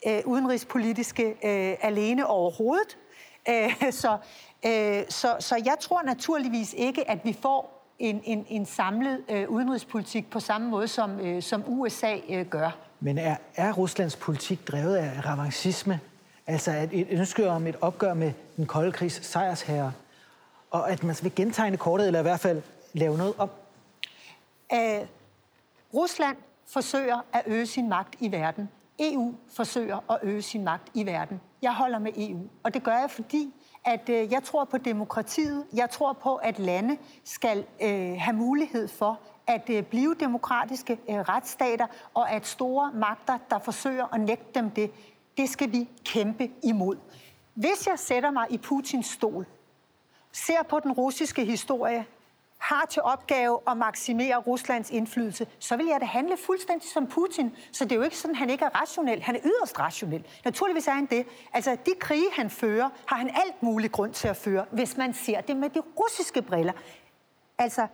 [0.07, 2.97] øh, udenrigspolitiske øh, alene overhovedet.
[3.49, 4.17] Øh, så,
[4.65, 9.49] øh, så, så jeg tror naturligvis ikke, at vi får en, en, en samlet øh,
[9.49, 12.84] udenrigspolitik på samme måde, som, øh, som USA øh, gør.
[13.05, 15.99] Men er, er Ruslands politik drevet af revanchisme?
[16.47, 19.93] Altså et, et ønske om et opgør med den kolde krigs sejrsherre?
[20.71, 22.61] Og at man vil gentegne kortet, eller i hvert fald
[22.93, 23.49] lave noget om?
[24.73, 25.01] Æh,
[25.93, 26.37] Rusland
[26.67, 28.69] forsøger at øge sin magt i verden.
[28.99, 31.41] EU forsøger at øge sin magt i verden.
[31.61, 33.53] Jeg holder med EU, og det gør jeg, fordi
[33.85, 35.65] at øh, jeg tror på demokratiet.
[35.73, 41.15] Jeg tror på, at lande skal øh, have mulighed for at øh, blive demokratiske øh,
[41.15, 44.91] retsstater, og at store magter, der forsøger at nægte dem det,
[45.37, 46.97] det skal vi kæmpe imod.
[47.53, 49.45] Hvis jeg sætter mig i Putins stol,
[50.31, 52.05] ser på den russiske historie,
[52.57, 57.55] har til opgave at maksimere Ruslands indflydelse, så vil jeg da handle fuldstændig som Putin.
[57.71, 59.21] Så det er jo ikke sådan, at han ikke er rationel.
[59.21, 60.25] Han er yderst rationel.
[60.45, 61.27] Naturligvis er han det.
[61.53, 65.13] Altså, de krige, han fører, har han alt mulig grund til at føre, hvis man
[65.13, 66.73] ser det med de russiske briller.
[67.57, 67.87] Altså,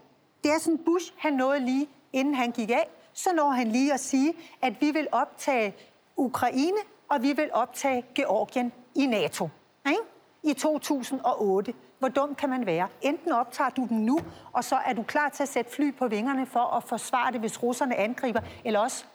[0.44, 3.94] det er sådan, Bush, han nåede lige, inden han gik af, så når han lige
[3.94, 5.76] at sige, at vi vil optage
[6.18, 6.78] Ukraine,
[7.10, 9.50] og vi vil optage Georgien i NATO.
[9.88, 10.02] Ikke?
[10.44, 11.74] I 2008.
[12.00, 12.88] Hvor dum kan man være?
[13.02, 14.20] Enten optager du dem nu,
[14.54, 17.40] og så er du klar til at sætte fly på vingerne for at forsvare det,
[17.40, 19.06] hvis russerne angriber, eller også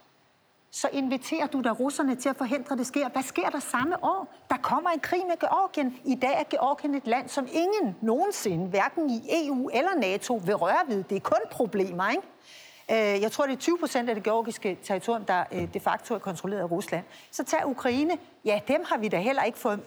[0.76, 3.08] så inviterer du da russerne til at forhindre, at det sker.
[3.08, 4.34] Hvad sker der samme år?
[4.50, 5.98] Der kommer en krig med Georgien.
[6.04, 10.56] I dag er Georgien et land, som ingen nogensinde, hverken i EU eller NATO, vil
[10.56, 11.04] røre ved.
[11.04, 12.22] Det er kun problemer, ikke?
[12.90, 16.14] Øh, jeg tror, det er 20 procent af det georgiske territorium, der øh, de facto
[16.14, 17.04] er kontrolleret af Rusland.
[17.30, 18.18] Så tag Ukraine.
[18.44, 19.80] Ja, dem har vi da heller ikke fået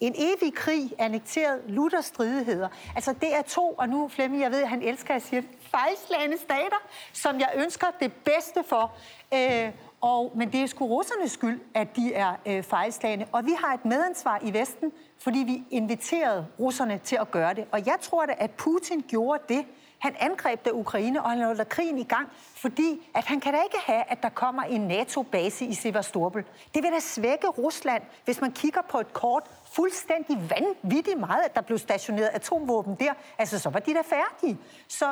[0.00, 2.68] en evig krig, annekteret Luthers stridigheder.
[2.94, 6.76] Altså det er to, og nu Flemming, jeg ved, han elsker at sige fejlslagende stater,
[7.12, 8.92] som jeg ønsker det bedste for.
[9.34, 13.26] Øh, og, men det er sgu russernes skyld, at de er øh, fejlslagende.
[13.32, 17.64] Og vi har et medansvar i Vesten, fordi vi inviterede russerne til at gøre det.
[17.72, 19.66] Og jeg tror da, at Putin gjorde det.
[19.98, 23.58] Han angreb da Ukraine, og han holder krigen i gang, fordi at han kan da
[23.62, 26.44] ikke have, at der kommer en NATO-base i Sevastopol.
[26.74, 31.54] Det vil da svække Rusland, hvis man kigger på et kort fuldstændig vanvittigt meget, at
[31.54, 33.12] der blev stationeret atomvåben der.
[33.38, 34.58] Altså, så var de da færdige.
[34.88, 35.06] Så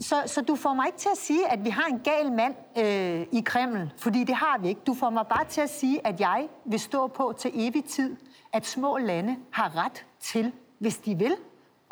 [0.00, 2.54] så, så du får mig ikke til at sige, at vi har en gal mand
[2.78, 4.80] øh, i Kreml, fordi det har vi ikke.
[4.86, 8.16] Du får mig bare til at sige, at jeg vil stå på til evig tid,
[8.52, 11.34] at små lande har ret til, hvis de vil,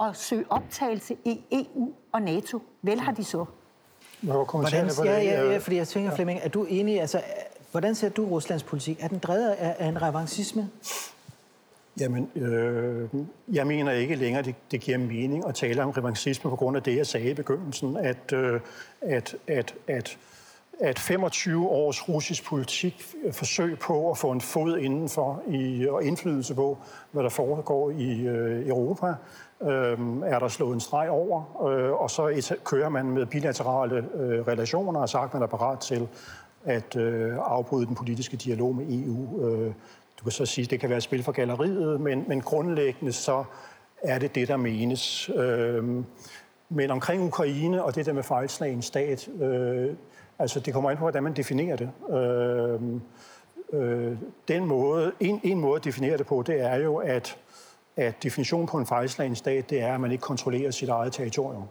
[0.03, 2.63] at søge optagelse i EU og NATO.
[2.83, 3.45] Vel har de så.
[4.61, 7.01] Hvordan, ja, ja, ja, fordi jeg tænker, Flemming, er du enig?
[7.01, 7.23] Altså,
[7.71, 8.99] hvordan ser du Ruslands politik?
[9.01, 10.71] Er den drevet af, af en revanchisme?
[12.01, 13.09] Jamen, øh,
[13.53, 16.83] jeg mener ikke længere, det, det giver mening at tale om revanchisme på grund af
[16.83, 18.61] det, jeg sagde i begyndelsen, at, øh,
[19.01, 20.19] at, at, at,
[20.81, 26.05] at 25 års russisk politik øh, forsøg på at få en fod indenfor i, og
[26.05, 26.79] indflydelse på,
[27.11, 29.15] hvad der foregår i øh, Europa,
[29.63, 33.97] øh, er der slået en streg over, øh, og så et, kører man med bilaterale
[34.15, 36.09] øh, relationer og sagt, man er parat til
[36.65, 39.47] at øh, afbryde den politiske dialog med EU.
[39.49, 39.73] Øh,
[40.23, 43.13] du kan så sige, at det kan være et spil for galleriet, men, men grundlæggende
[43.13, 43.45] så
[44.03, 45.31] er det det, der menes.
[45.37, 45.85] Øh,
[46.69, 49.95] men omkring Ukraine og det der med fejlslagen stat, øh,
[50.39, 51.91] altså det kommer ind på, hvordan man definerer det.
[52.15, 52.81] Øh,
[53.73, 54.17] øh,
[54.49, 57.39] den måde, en, en måde at definere det på, det er jo, at,
[57.97, 61.65] at definitionen på en fejlslagen stat, det er, at man ikke kontrollerer sit eget territorium.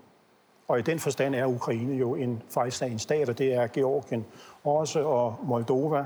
[0.67, 4.25] Og i den forstand er Ukraine jo en fejlslagen stat, og det er Georgien
[4.63, 6.05] også, og Moldova.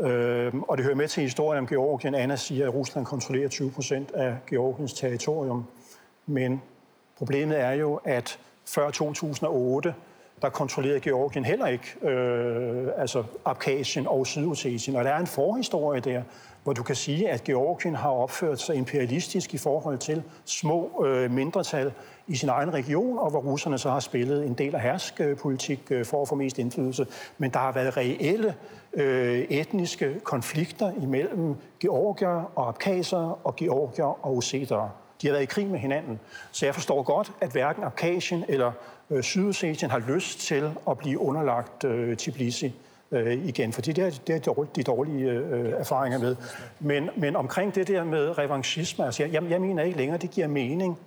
[0.00, 2.14] Øh, og det hører med til historien om Georgien.
[2.14, 5.64] Anna siger, at Rusland kontrollerer 20 procent af Georgiens territorium.
[6.26, 6.62] Men
[7.18, 9.94] problemet er jo, at før 2008,
[10.42, 14.96] der kontrollerede Georgien heller ikke øh, altså Abkhazien og Sydossetien.
[14.96, 16.22] Og der er en forhistorie der,
[16.62, 21.30] hvor du kan sige, at Georgien har opført sig imperialistisk i forhold til små øh,
[21.30, 21.92] mindretal
[22.26, 25.98] i sin egen region, og hvor russerne så har spillet en del af herskpolitik øh,
[25.98, 27.06] øh, for at få mest indflydelse.
[27.38, 28.54] Men der har været reelle
[28.94, 34.90] øh, etniske konflikter imellem georgier og abkhazer og georgier og ossetere.
[35.22, 36.20] De har været i krig med hinanden.
[36.50, 38.72] Så jeg forstår godt, at hverken Abkhazien eller
[39.10, 42.74] Øh, Sydossetien har lyst til at blive underlagt øh, Tbilisi
[43.10, 46.36] øh, igen, fordi det er, det er de dårlige øh, erfaringer med.
[46.80, 50.46] Men, men omkring det der med revanchisme, altså jeg, jeg mener ikke længere, det giver
[50.46, 50.98] mening,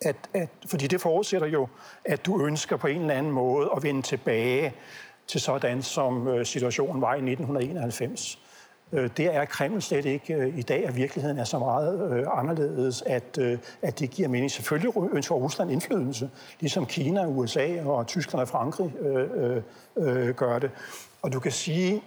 [0.00, 1.68] at, at, fordi det forudsætter jo,
[2.04, 4.74] at du ønsker på en eller anden måde at vende tilbage
[5.26, 8.38] til sådan, som øh, situationen var i 1991.
[8.92, 12.26] Øh, det er Kreml slet ikke øh, i dag, at virkeligheden er så meget øh,
[12.38, 13.38] anderledes, at,
[13.82, 14.50] at det giver mening.
[14.50, 19.62] Selvfølgelig ønsker Rusland indflydelse, ligesom Kina, USA og Tyskland og Frankrig øh,
[19.96, 20.70] øh, gør det.
[21.22, 22.02] Og du kan sige,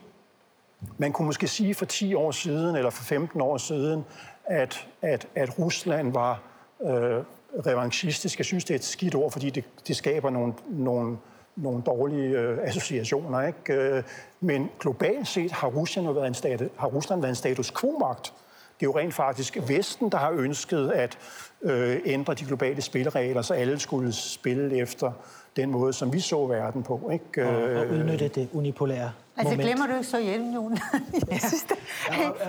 [0.98, 4.06] man kunne måske sige for 10 år siden, eller for 15 år siden,
[4.46, 6.42] at, at, at Rusland var
[6.82, 7.24] øh,
[7.66, 8.40] revanchistisk.
[8.40, 11.18] Jeg synes, det er et skidt ord, fordi det, det skaber nogle, nogle,
[11.56, 13.42] nogle dårlige øh, associationer.
[13.42, 13.74] Ikke?
[13.74, 14.04] Øh,
[14.40, 18.34] men globalt set har Rusland, været en stat, har Rusland været en status quo-magt.
[18.80, 21.18] Det er jo rent faktisk Vesten, der har ønsket at
[21.62, 25.12] øh, ændre de globale spilleregler, så alle skulle spille efter
[25.56, 27.10] den måde, som vi så verden på.
[27.14, 27.50] Ikke?
[27.50, 29.68] Og, og udnytte det unipolære Altså moment.
[29.68, 30.80] glemmer du ikke så Sovjetunionen?
[31.32, 31.76] jeg synes, da,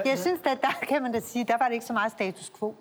[0.05, 2.53] jeg synes at der kan man da sige, der var det ikke så meget status
[2.59, 2.75] quo.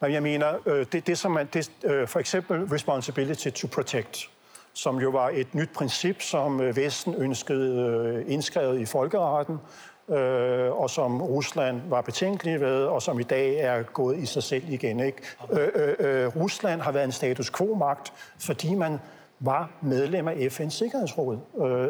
[0.00, 4.30] Nej, jeg mener, øh, det, det som man, det, øh, for eksempel responsibility to protect,
[4.76, 9.58] som jo var et nyt princip, som øh, Vesten ønskede øh, indskrevet i folkeretten,
[10.08, 14.42] øh, og som Rusland var betænkelig ved, og som i dag er gået i sig
[14.42, 15.00] selv igen.
[15.00, 15.18] Ikke?
[15.52, 18.98] Øh, øh, øh Rusland har været en status quo-magt, fordi man
[19.40, 21.38] var medlem af FN's Sikkerhedsråd.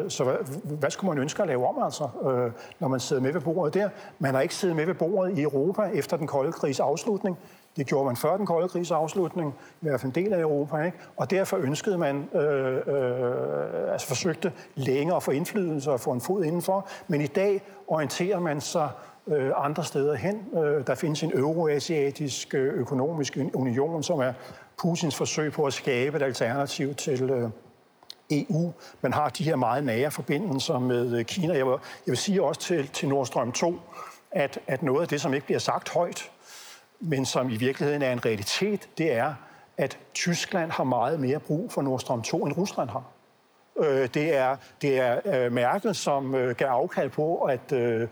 [0.09, 2.07] Så hvad, hvad skulle man ønske at lave om, altså,
[2.79, 3.89] når man sidder med ved bordet der?
[4.19, 7.37] Man har ikke siddet med ved bordet i Europa efter den kolde krigs afslutning.
[7.77, 10.77] Det gjorde man før den kolde krigs afslutning, i hvert fald en del af Europa,
[10.77, 10.97] ikke?
[11.17, 16.21] og derfor ønskede man, øh, øh, altså forsøgte længere at få indflydelse og få en
[16.21, 18.89] fod indenfor, men i dag orienterer man sig
[19.27, 20.45] øh, andre steder hen.
[20.63, 24.33] Øh, der findes en euroasiatisk øh, økonomisk union, som er
[24.81, 27.49] Putins forsøg på at skabe et alternativ til øh,
[28.31, 28.73] EU.
[29.01, 31.57] Man har de her meget nære forbindelser med øh, Kina.
[31.57, 33.79] Jeg vil, jeg vil sige også til, til Nord Stream 2,
[34.31, 36.31] at, at noget af det, som ikke bliver sagt højt,
[36.99, 39.33] men som i virkeligheden er en realitet, det er,
[39.77, 43.03] at Tyskland har meget mere brug for Nord Stream 2, end Rusland har.
[43.79, 48.07] Øh, det er, det er øh, Merkel, som øh, gav afkald på, at øh,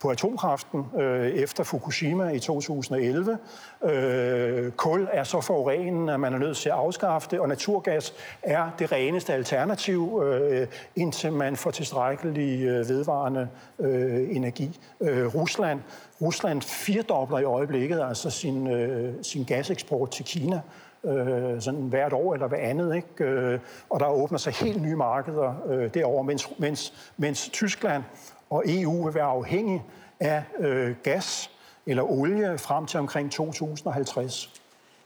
[0.00, 3.38] på atomkraften øh, efter Fukushima i 2011.
[3.84, 8.14] Øh, kul er så forurenende, at man er nødt til at afskaffe det, og naturgas
[8.42, 10.66] er det reneste alternativ, øh,
[10.96, 13.48] indtil man får tilstrækkelig øh, vedvarende
[13.78, 14.80] øh, energi.
[15.00, 15.80] Øh, Rusland,
[16.22, 20.60] Rusland firdobler i øjeblikket altså sin, øh, sin gaseksport til Kina
[21.04, 22.96] øh, sådan hvert år eller hver andet.
[22.96, 23.24] Ikke?
[23.24, 28.02] Øh, og der åbner sig helt nye markeder øh, derover, mens, mens, mens Tyskland
[28.50, 29.82] og EU vil være afhængige
[30.20, 31.50] af øh, gas
[31.86, 34.52] eller olie frem til omkring 2050.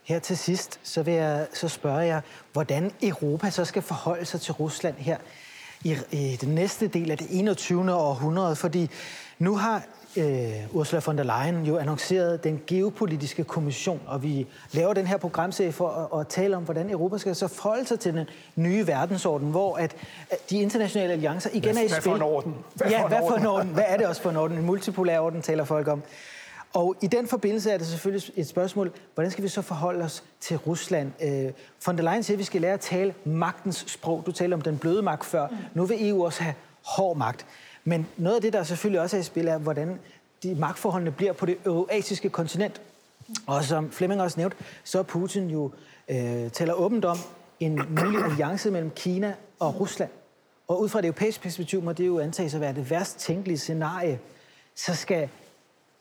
[0.03, 2.21] Her til sidst, så vil jeg så spørger jeg,
[2.53, 5.17] hvordan Europa så skal forholde sig til Rusland her
[5.83, 7.93] i, i den næste del af det 21.
[7.93, 8.89] århundrede, fordi
[9.39, 9.83] nu har
[10.17, 15.17] øh, Ursula von der Leyen jo annonceret den geopolitiske kommission, og vi laver den her
[15.17, 18.87] programserie for at, at tale om, hvordan Europa skal så forholde sig til den nye
[18.87, 19.95] verdensorden, hvor at,
[20.29, 22.01] at de internationale alliancer igen hvad, er i spil.
[22.01, 22.55] Hvad for en orden?
[22.75, 23.69] Hvad ja, for hvad for en orden?
[23.69, 24.57] Hvad er det også for en orden?
[24.57, 26.03] En multipolær orden taler folk om.
[26.73, 30.23] Og i den forbindelse er det selvfølgelig et spørgsmål, hvordan skal vi så forholde os
[30.39, 31.11] til Rusland?
[31.21, 31.51] Øh,
[31.85, 34.23] von der Leyen siger, at vi skal lære at tale magtens sprog.
[34.25, 35.47] Du talte om den bløde magt før.
[35.73, 36.55] Nu vil EU også have
[36.85, 37.45] hård magt.
[37.85, 39.99] Men noget af det, der selvfølgelig også er i spil, er, hvordan
[40.43, 42.81] de magtforholdene bliver på det eurasiske kontinent.
[43.47, 45.71] Og som Flemming også nævnt, så er Putin jo
[46.09, 47.17] øh, taler åbent om
[47.59, 50.09] en mulig alliance mellem Kina og Rusland.
[50.67, 53.57] Og ud fra et europæisk perspektiv må det jo antages at være det værst tænkelige
[53.57, 54.19] scenarie.
[54.75, 55.29] Så skal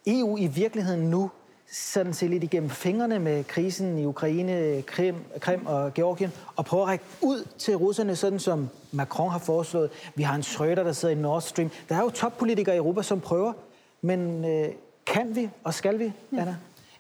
[0.07, 1.31] EU i virkeligheden nu
[1.75, 6.83] sådan se lidt igennem fingrene med krisen i Ukraine, Krim, Krim og Georgien, og prøve
[6.83, 9.91] at række ud til russerne, sådan som Macron har foreslået.
[10.15, 11.71] Vi har en Schröder, der sidder i Nord Stream.
[11.89, 13.53] Der er jo toppolitikere i Europa, som prøver,
[14.03, 14.69] men øh,
[15.07, 16.57] kan vi, og skal vi, Anna?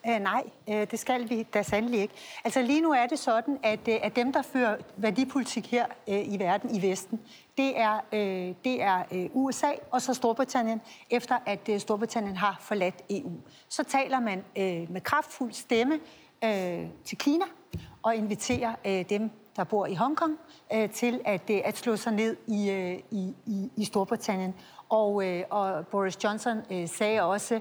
[0.08, 2.14] Øh, nej, øh, det skal vi da sandelig ikke.
[2.44, 6.34] Altså lige nu er det sådan, at, øh, at dem, der fører værdipolitik her øh,
[6.34, 7.20] i verden, i Vesten,
[7.56, 10.80] det er, øh, det er øh, USA og så Storbritannien,
[11.10, 13.32] efter at øh, Storbritannien har forladt EU.
[13.68, 15.94] Så taler man øh, med kraftfuld stemme
[16.44, 17.44] øh, til Kina
[18.02, 20.38] og inviterer øh, dem, der bor i Hongkong,
[20.72, 24.54] øh, til at, øh, at slå sig ned i, øh, i, i, i Storbritannien.
[24.88, 27.60] Og, øh, og Boris Johnson øh, sagde også,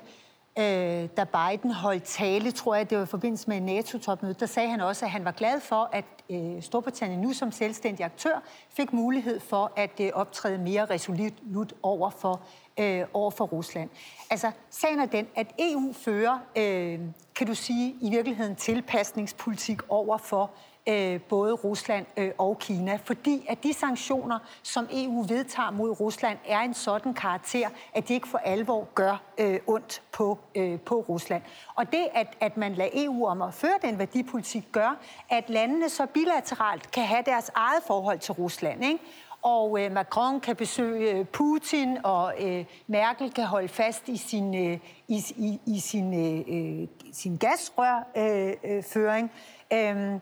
[0.60, 4.70] øh, da Biden holdt tale, tror jeg, det var i forbindelse med NATO-topmødet, der sagde
[4.70, 8.94] han også, at han var glad for, at øh, Storbritannien nu som selvstændig aktør fik
[8.94, 12.42] mulighed for at øh, optræde mere resolut over for,
[12.80, 13.90] øh, over for Rusland.
[14.30, 17.00] Altså, sagen er den, at EU fører, øh,
[17.36, 20.52] kan du sige, i virkeligheden tilpasningspolitik over for
[20.88, 26.38] øh, både Rusland øh, og Kina, fordi at de sanktioner, som EU vedtager mod Rusland,
[26.46, 31.06] er en sådan karakter, at de ikke for alvor gør øh, ondt på, øh, på
[31.10, 31.42] Rusland.
[31.76, 35.90] Og det, at, at man lader EU om at føre den værdipolitik, gør, at landene
[35.90, 38.86] så bilateralt kan have deres eget forhold til Rusland.
[38.86, 39.00] Ikke?
[39.44, 44.56] og øh, Macron kan besøge øh, Putin, og øh, Merkel kan holde fast i sin,
[44.56, 49.32] øh, i, i, i sin, øh, øh sin gasrørføring.
[49.72, 50.20] Øh, øh,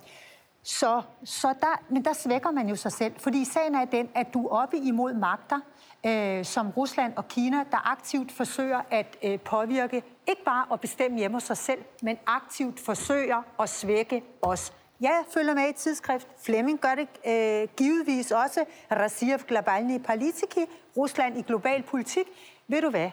[0.63, 4.33] så, så der, men der svækker man jo sig selv, fordi sagen er den, at
[4.33, 5.59] du er oppe imod magter,
[6.05, 11.17] øh, som Rusland og Kina, der aktivt forsøger at øh, påvirke, ikke bare at bestemme
[11.17, 14.73] hjemme hos sig selv, men aktivt forsøger at svække os.
[15.01, 16.27] Jeg følger med i tidsskrift.
[16.45, 18.65] Flemming gør det øh, givetvis også.
[18.91, 20.59] Rasiev Globalny Politiki,
[20.97, 22.25] Rusland i global politik.
[22.67, 23.09] Ved du hvad?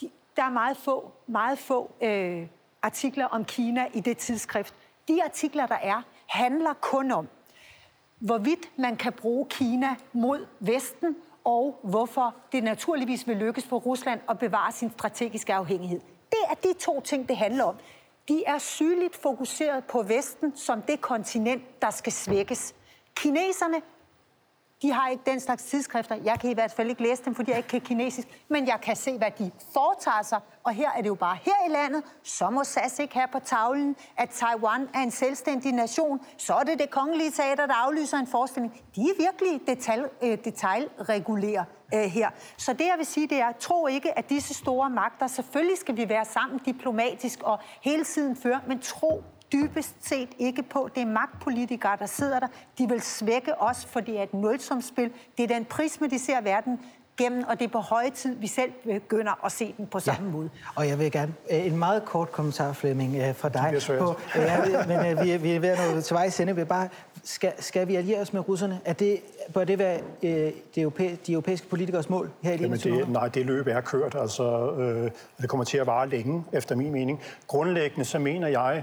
[0.00, 2.46] De, der er meget få, meget få øh,
[2.82, 4.74] artikler om Kina i det tidsskrift.
[5.08, 7.28] De artikler, der er, handler kun om,
[8.18, 14.20] hvorvidt man kan bruge Kina mod Vesten, og hvorfor det naturligvis vil lykkes for Rusland
[14.28, 16.00] at bevare sin strategiske afhængighed.
[16.30, 17.76] Det er de to ting, det handler om.
[18.28, 22.74] De er sygeligt fokuseret på Vesten som det kontinent, der skal svækkes.
[23.14, 23.82] Kineserne
[24.82, 26.14] de har ikke den slags tidsskrifter.
[26.24, 28.28] Jeg kan i hvert fald ikke læse dem, fordi jeg ikke kan kinesisk.
[28.48, 30.40] Men jeg kan se, hvad de foretager sig.
[30.64, 32.02] Og her er det jo bare her i landet.
[32.22, 36.20] Så må SAS ikke have på tavlen, at Taiwan er en selvstændig nation.
[36.36, 38.82] Så er det det kongelige teater, der aflyser en forestilling.
[38.96, 41.64] De er virkelig detal, øh, detaljregulerer
[41.94, 42.30] øh, her.
[42.56, 45.96] Så det, jeg vil sige, det er, tro ikke, at disse store magter, selvfølgelig skal
[45.96, 49.22] vi være sammen diplomatisk og hele tiden føre, men tro
[49.52, 50.88] dybest set ikke på.
[50.94, 52.46] Det er magtpolitikere, der sidder der.
[52.78, 55.10] De vil svække os, for det er et nulsomspil.
[55.38, 56.80] Det er den prisme, de ser verden
[57.16, 60.26] gennem, og det er på høje tid, vi selv begynder at se den på samme
[60.26, 60.32] ja.
[60.32, 60.50] måde.
[60.74, 63.70] Og jeg vil gerne øh, en meget kort kommentar, Flemming, øh, fra dig.
[63.72, 66.56] Det på, ja, men øh, vi, er, vi er ved at nå til vej sende.
[66.56, 66.88] Vi bare,
[67.24, 68.80] skal, skal vi alliere os med russerne?
[68.84, 69.20] Er det,
[69.54, 70.30] bør det være øh,
[70.74, 74.14] de, europæ, de europæiske politikers mål her i Jamen det, Nej, det løb er kørt.
[74.20, 77.20] Altså, øh, det kommer til at vare længe, efter min mening.
[77.46, 78.82] Grundlæggende så mener jeg,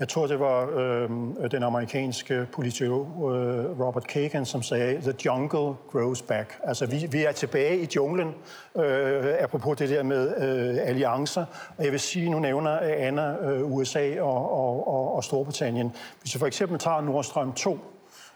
[0.00, 1.10] jeg tror, det var øh,
[1.50, 6.58] den amerikanske politolog øh, Robert Kagan, som sagde, the jungle grows back.
[6.64, 8.34] Altså, vi, vi er tilbage i junglen,
[8.76, 11.44] øh, apropos det der med øh, alliancer.
[11.76, 15.92] Og jeg vil sige, nu nævner Anna øh, USA og, og, og, og Storbritannien.
[16.20, 17.78] Hvis vi for eksempel tager Nordstrøm 2,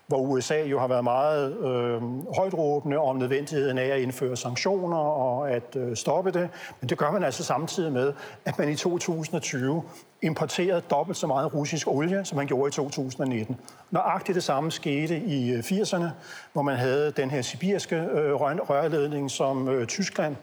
[0.07, 2.03] hvor USA jo har været meget øh,
[2.36, 6.48] højtråbende om nødvendigheden af at indføre sanktioner og at øh, stoppe det.
[6.80, 8.12] Men det gør man altså samtidig med,
[8.44, 9.82] at man i 2020
[10.22, 13.57] importerede dobbelt så meget russisk olie, som man gjorde i 2019.
[13.90, 16.07] Nøjagtigt det samme skete i øh, 80'erne,
[16.53, 20.36] hvor man havde den her sibirske øh, rørledning, som øh, Tyskland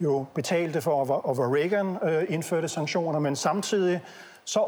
[0.00, 4.00] jo betalte for, og hvor Reagan øh, indførte sanktioner, men samtidig
[4.44, 4.60] så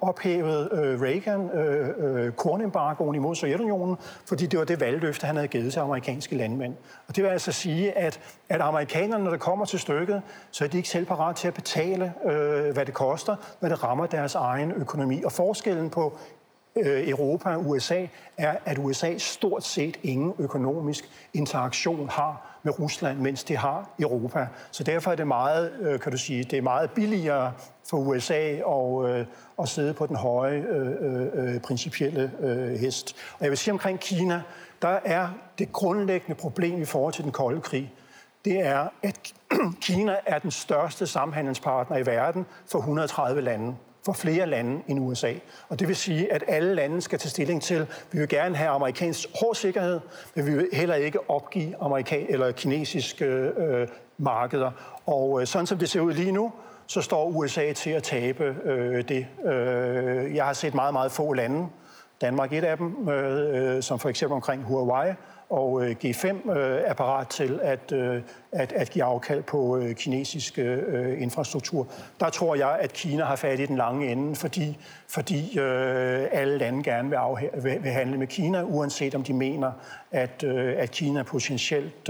[0.00, 3.96] ophævede øh, Reagan øh, øh, kornembargoen imod Sovjetunionen,
[4.26, 6.74] fordi det var det valgløfte, han havde givet til amerikanske landmænd.
[7.08, 10.68] Og det vil altså sige, at, at amerikanerne, når det kommer til stykket, så er
[10.68, 14.34] de ikke selv parat til at betale, øh, hvad det koster, når det rammer deres
[14.34, 15.22] egen økonomi.
[15.22, 16.18] Og forskellen på
[16.76, 23.18] øh, Europa og USA er, at USA stort set ingen økonomisk interaktion har med Rusland,
[23.18, 24.46] mens de har Europa.
[24.70, 27.52] Så derfor er det meget, øh, kan du sige, det er meget billigere
[27.90, 29.26] for USA og, øh,
[29.62, 33.16] at sidde på den høje øh, øh, øh, principielle øh, hest.
[33.38, 34.42] Og jeg vil sige omkring Kina,
[34.82, 37.92] der er det grundlæggende problem i forhold til den kolde krig,
[38.44, 39.32] det er, at
[39.86, 45.32] Kina er den største samhandelspartner i verden for 130 lande for flere lande end USA.
[45.68, 48.70] Og det vil sige, at alle lande skal tage stilling til, vi vil gerne have
[48.70, 50.00] amerikansk hård sikkerhed,
[50.34, 53.88] men vi vil heller ikke opgive amerikan eller kinesiske øh,
[54.18, 54.70] markeder.
[55.06, 56.52] Og øh, sådan som det ser ud lige nu,
[56.86, 59.26] så står USA til at tabe øh, det.
[59.44, 61.68] Øh, jeg har set meget, meget få lande,
[62.20, 65.12] Danmark et af dem, øh, øh, som for eksempel omkring Huawei,
[65.52, 68.22] og øh, G5 øh, er parat til at, øh,
[68.52, 70.58] at, at give afkald på kinesisk
[71.18, 71.86] infrastruktur.
[72.20, 74.78] Der tror jeg, at Kina har fat i den lange ende, fordi,
[75.08, 75.58] fordi
[76.32, 79.72] alle lande gerne vil, afha- vil, vil handle med Kina, uanset om de mener,
[80.10, 82.08] at, at Kina potentielt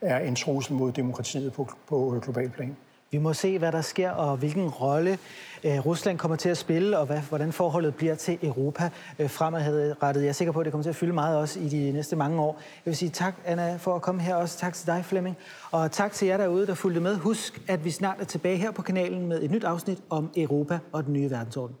[0.00, 2.76] er en trussel mod demokratiet på, på global plan.
[3.12, 5.18] Vi må se, hvad der sker, og hvilken rolle
[5.64, 10.22] øh, Rusland kommer til at spille, og hvad, hvordan forholdet bliver til Europa øh, fremadrettet.
[10.22, 12.16] Jeg er sikker på, at det kommer til at fylde meget også i de næste
[12.16, 12.54] mange år.
[12.56, 14.58] Jeg vil sige tak, Anna, for at komme her også.
[14.58, 15.36] Tak til dig, Flemming.
[15.70, 17.16] Og tak til jer derude, der fulgte med.
[17.16, 20.78] Husk, at vi snart er tilbage her på kanalen med et nyt afsnit om Europa
[20.92, 21.76] og den nye verdensorden.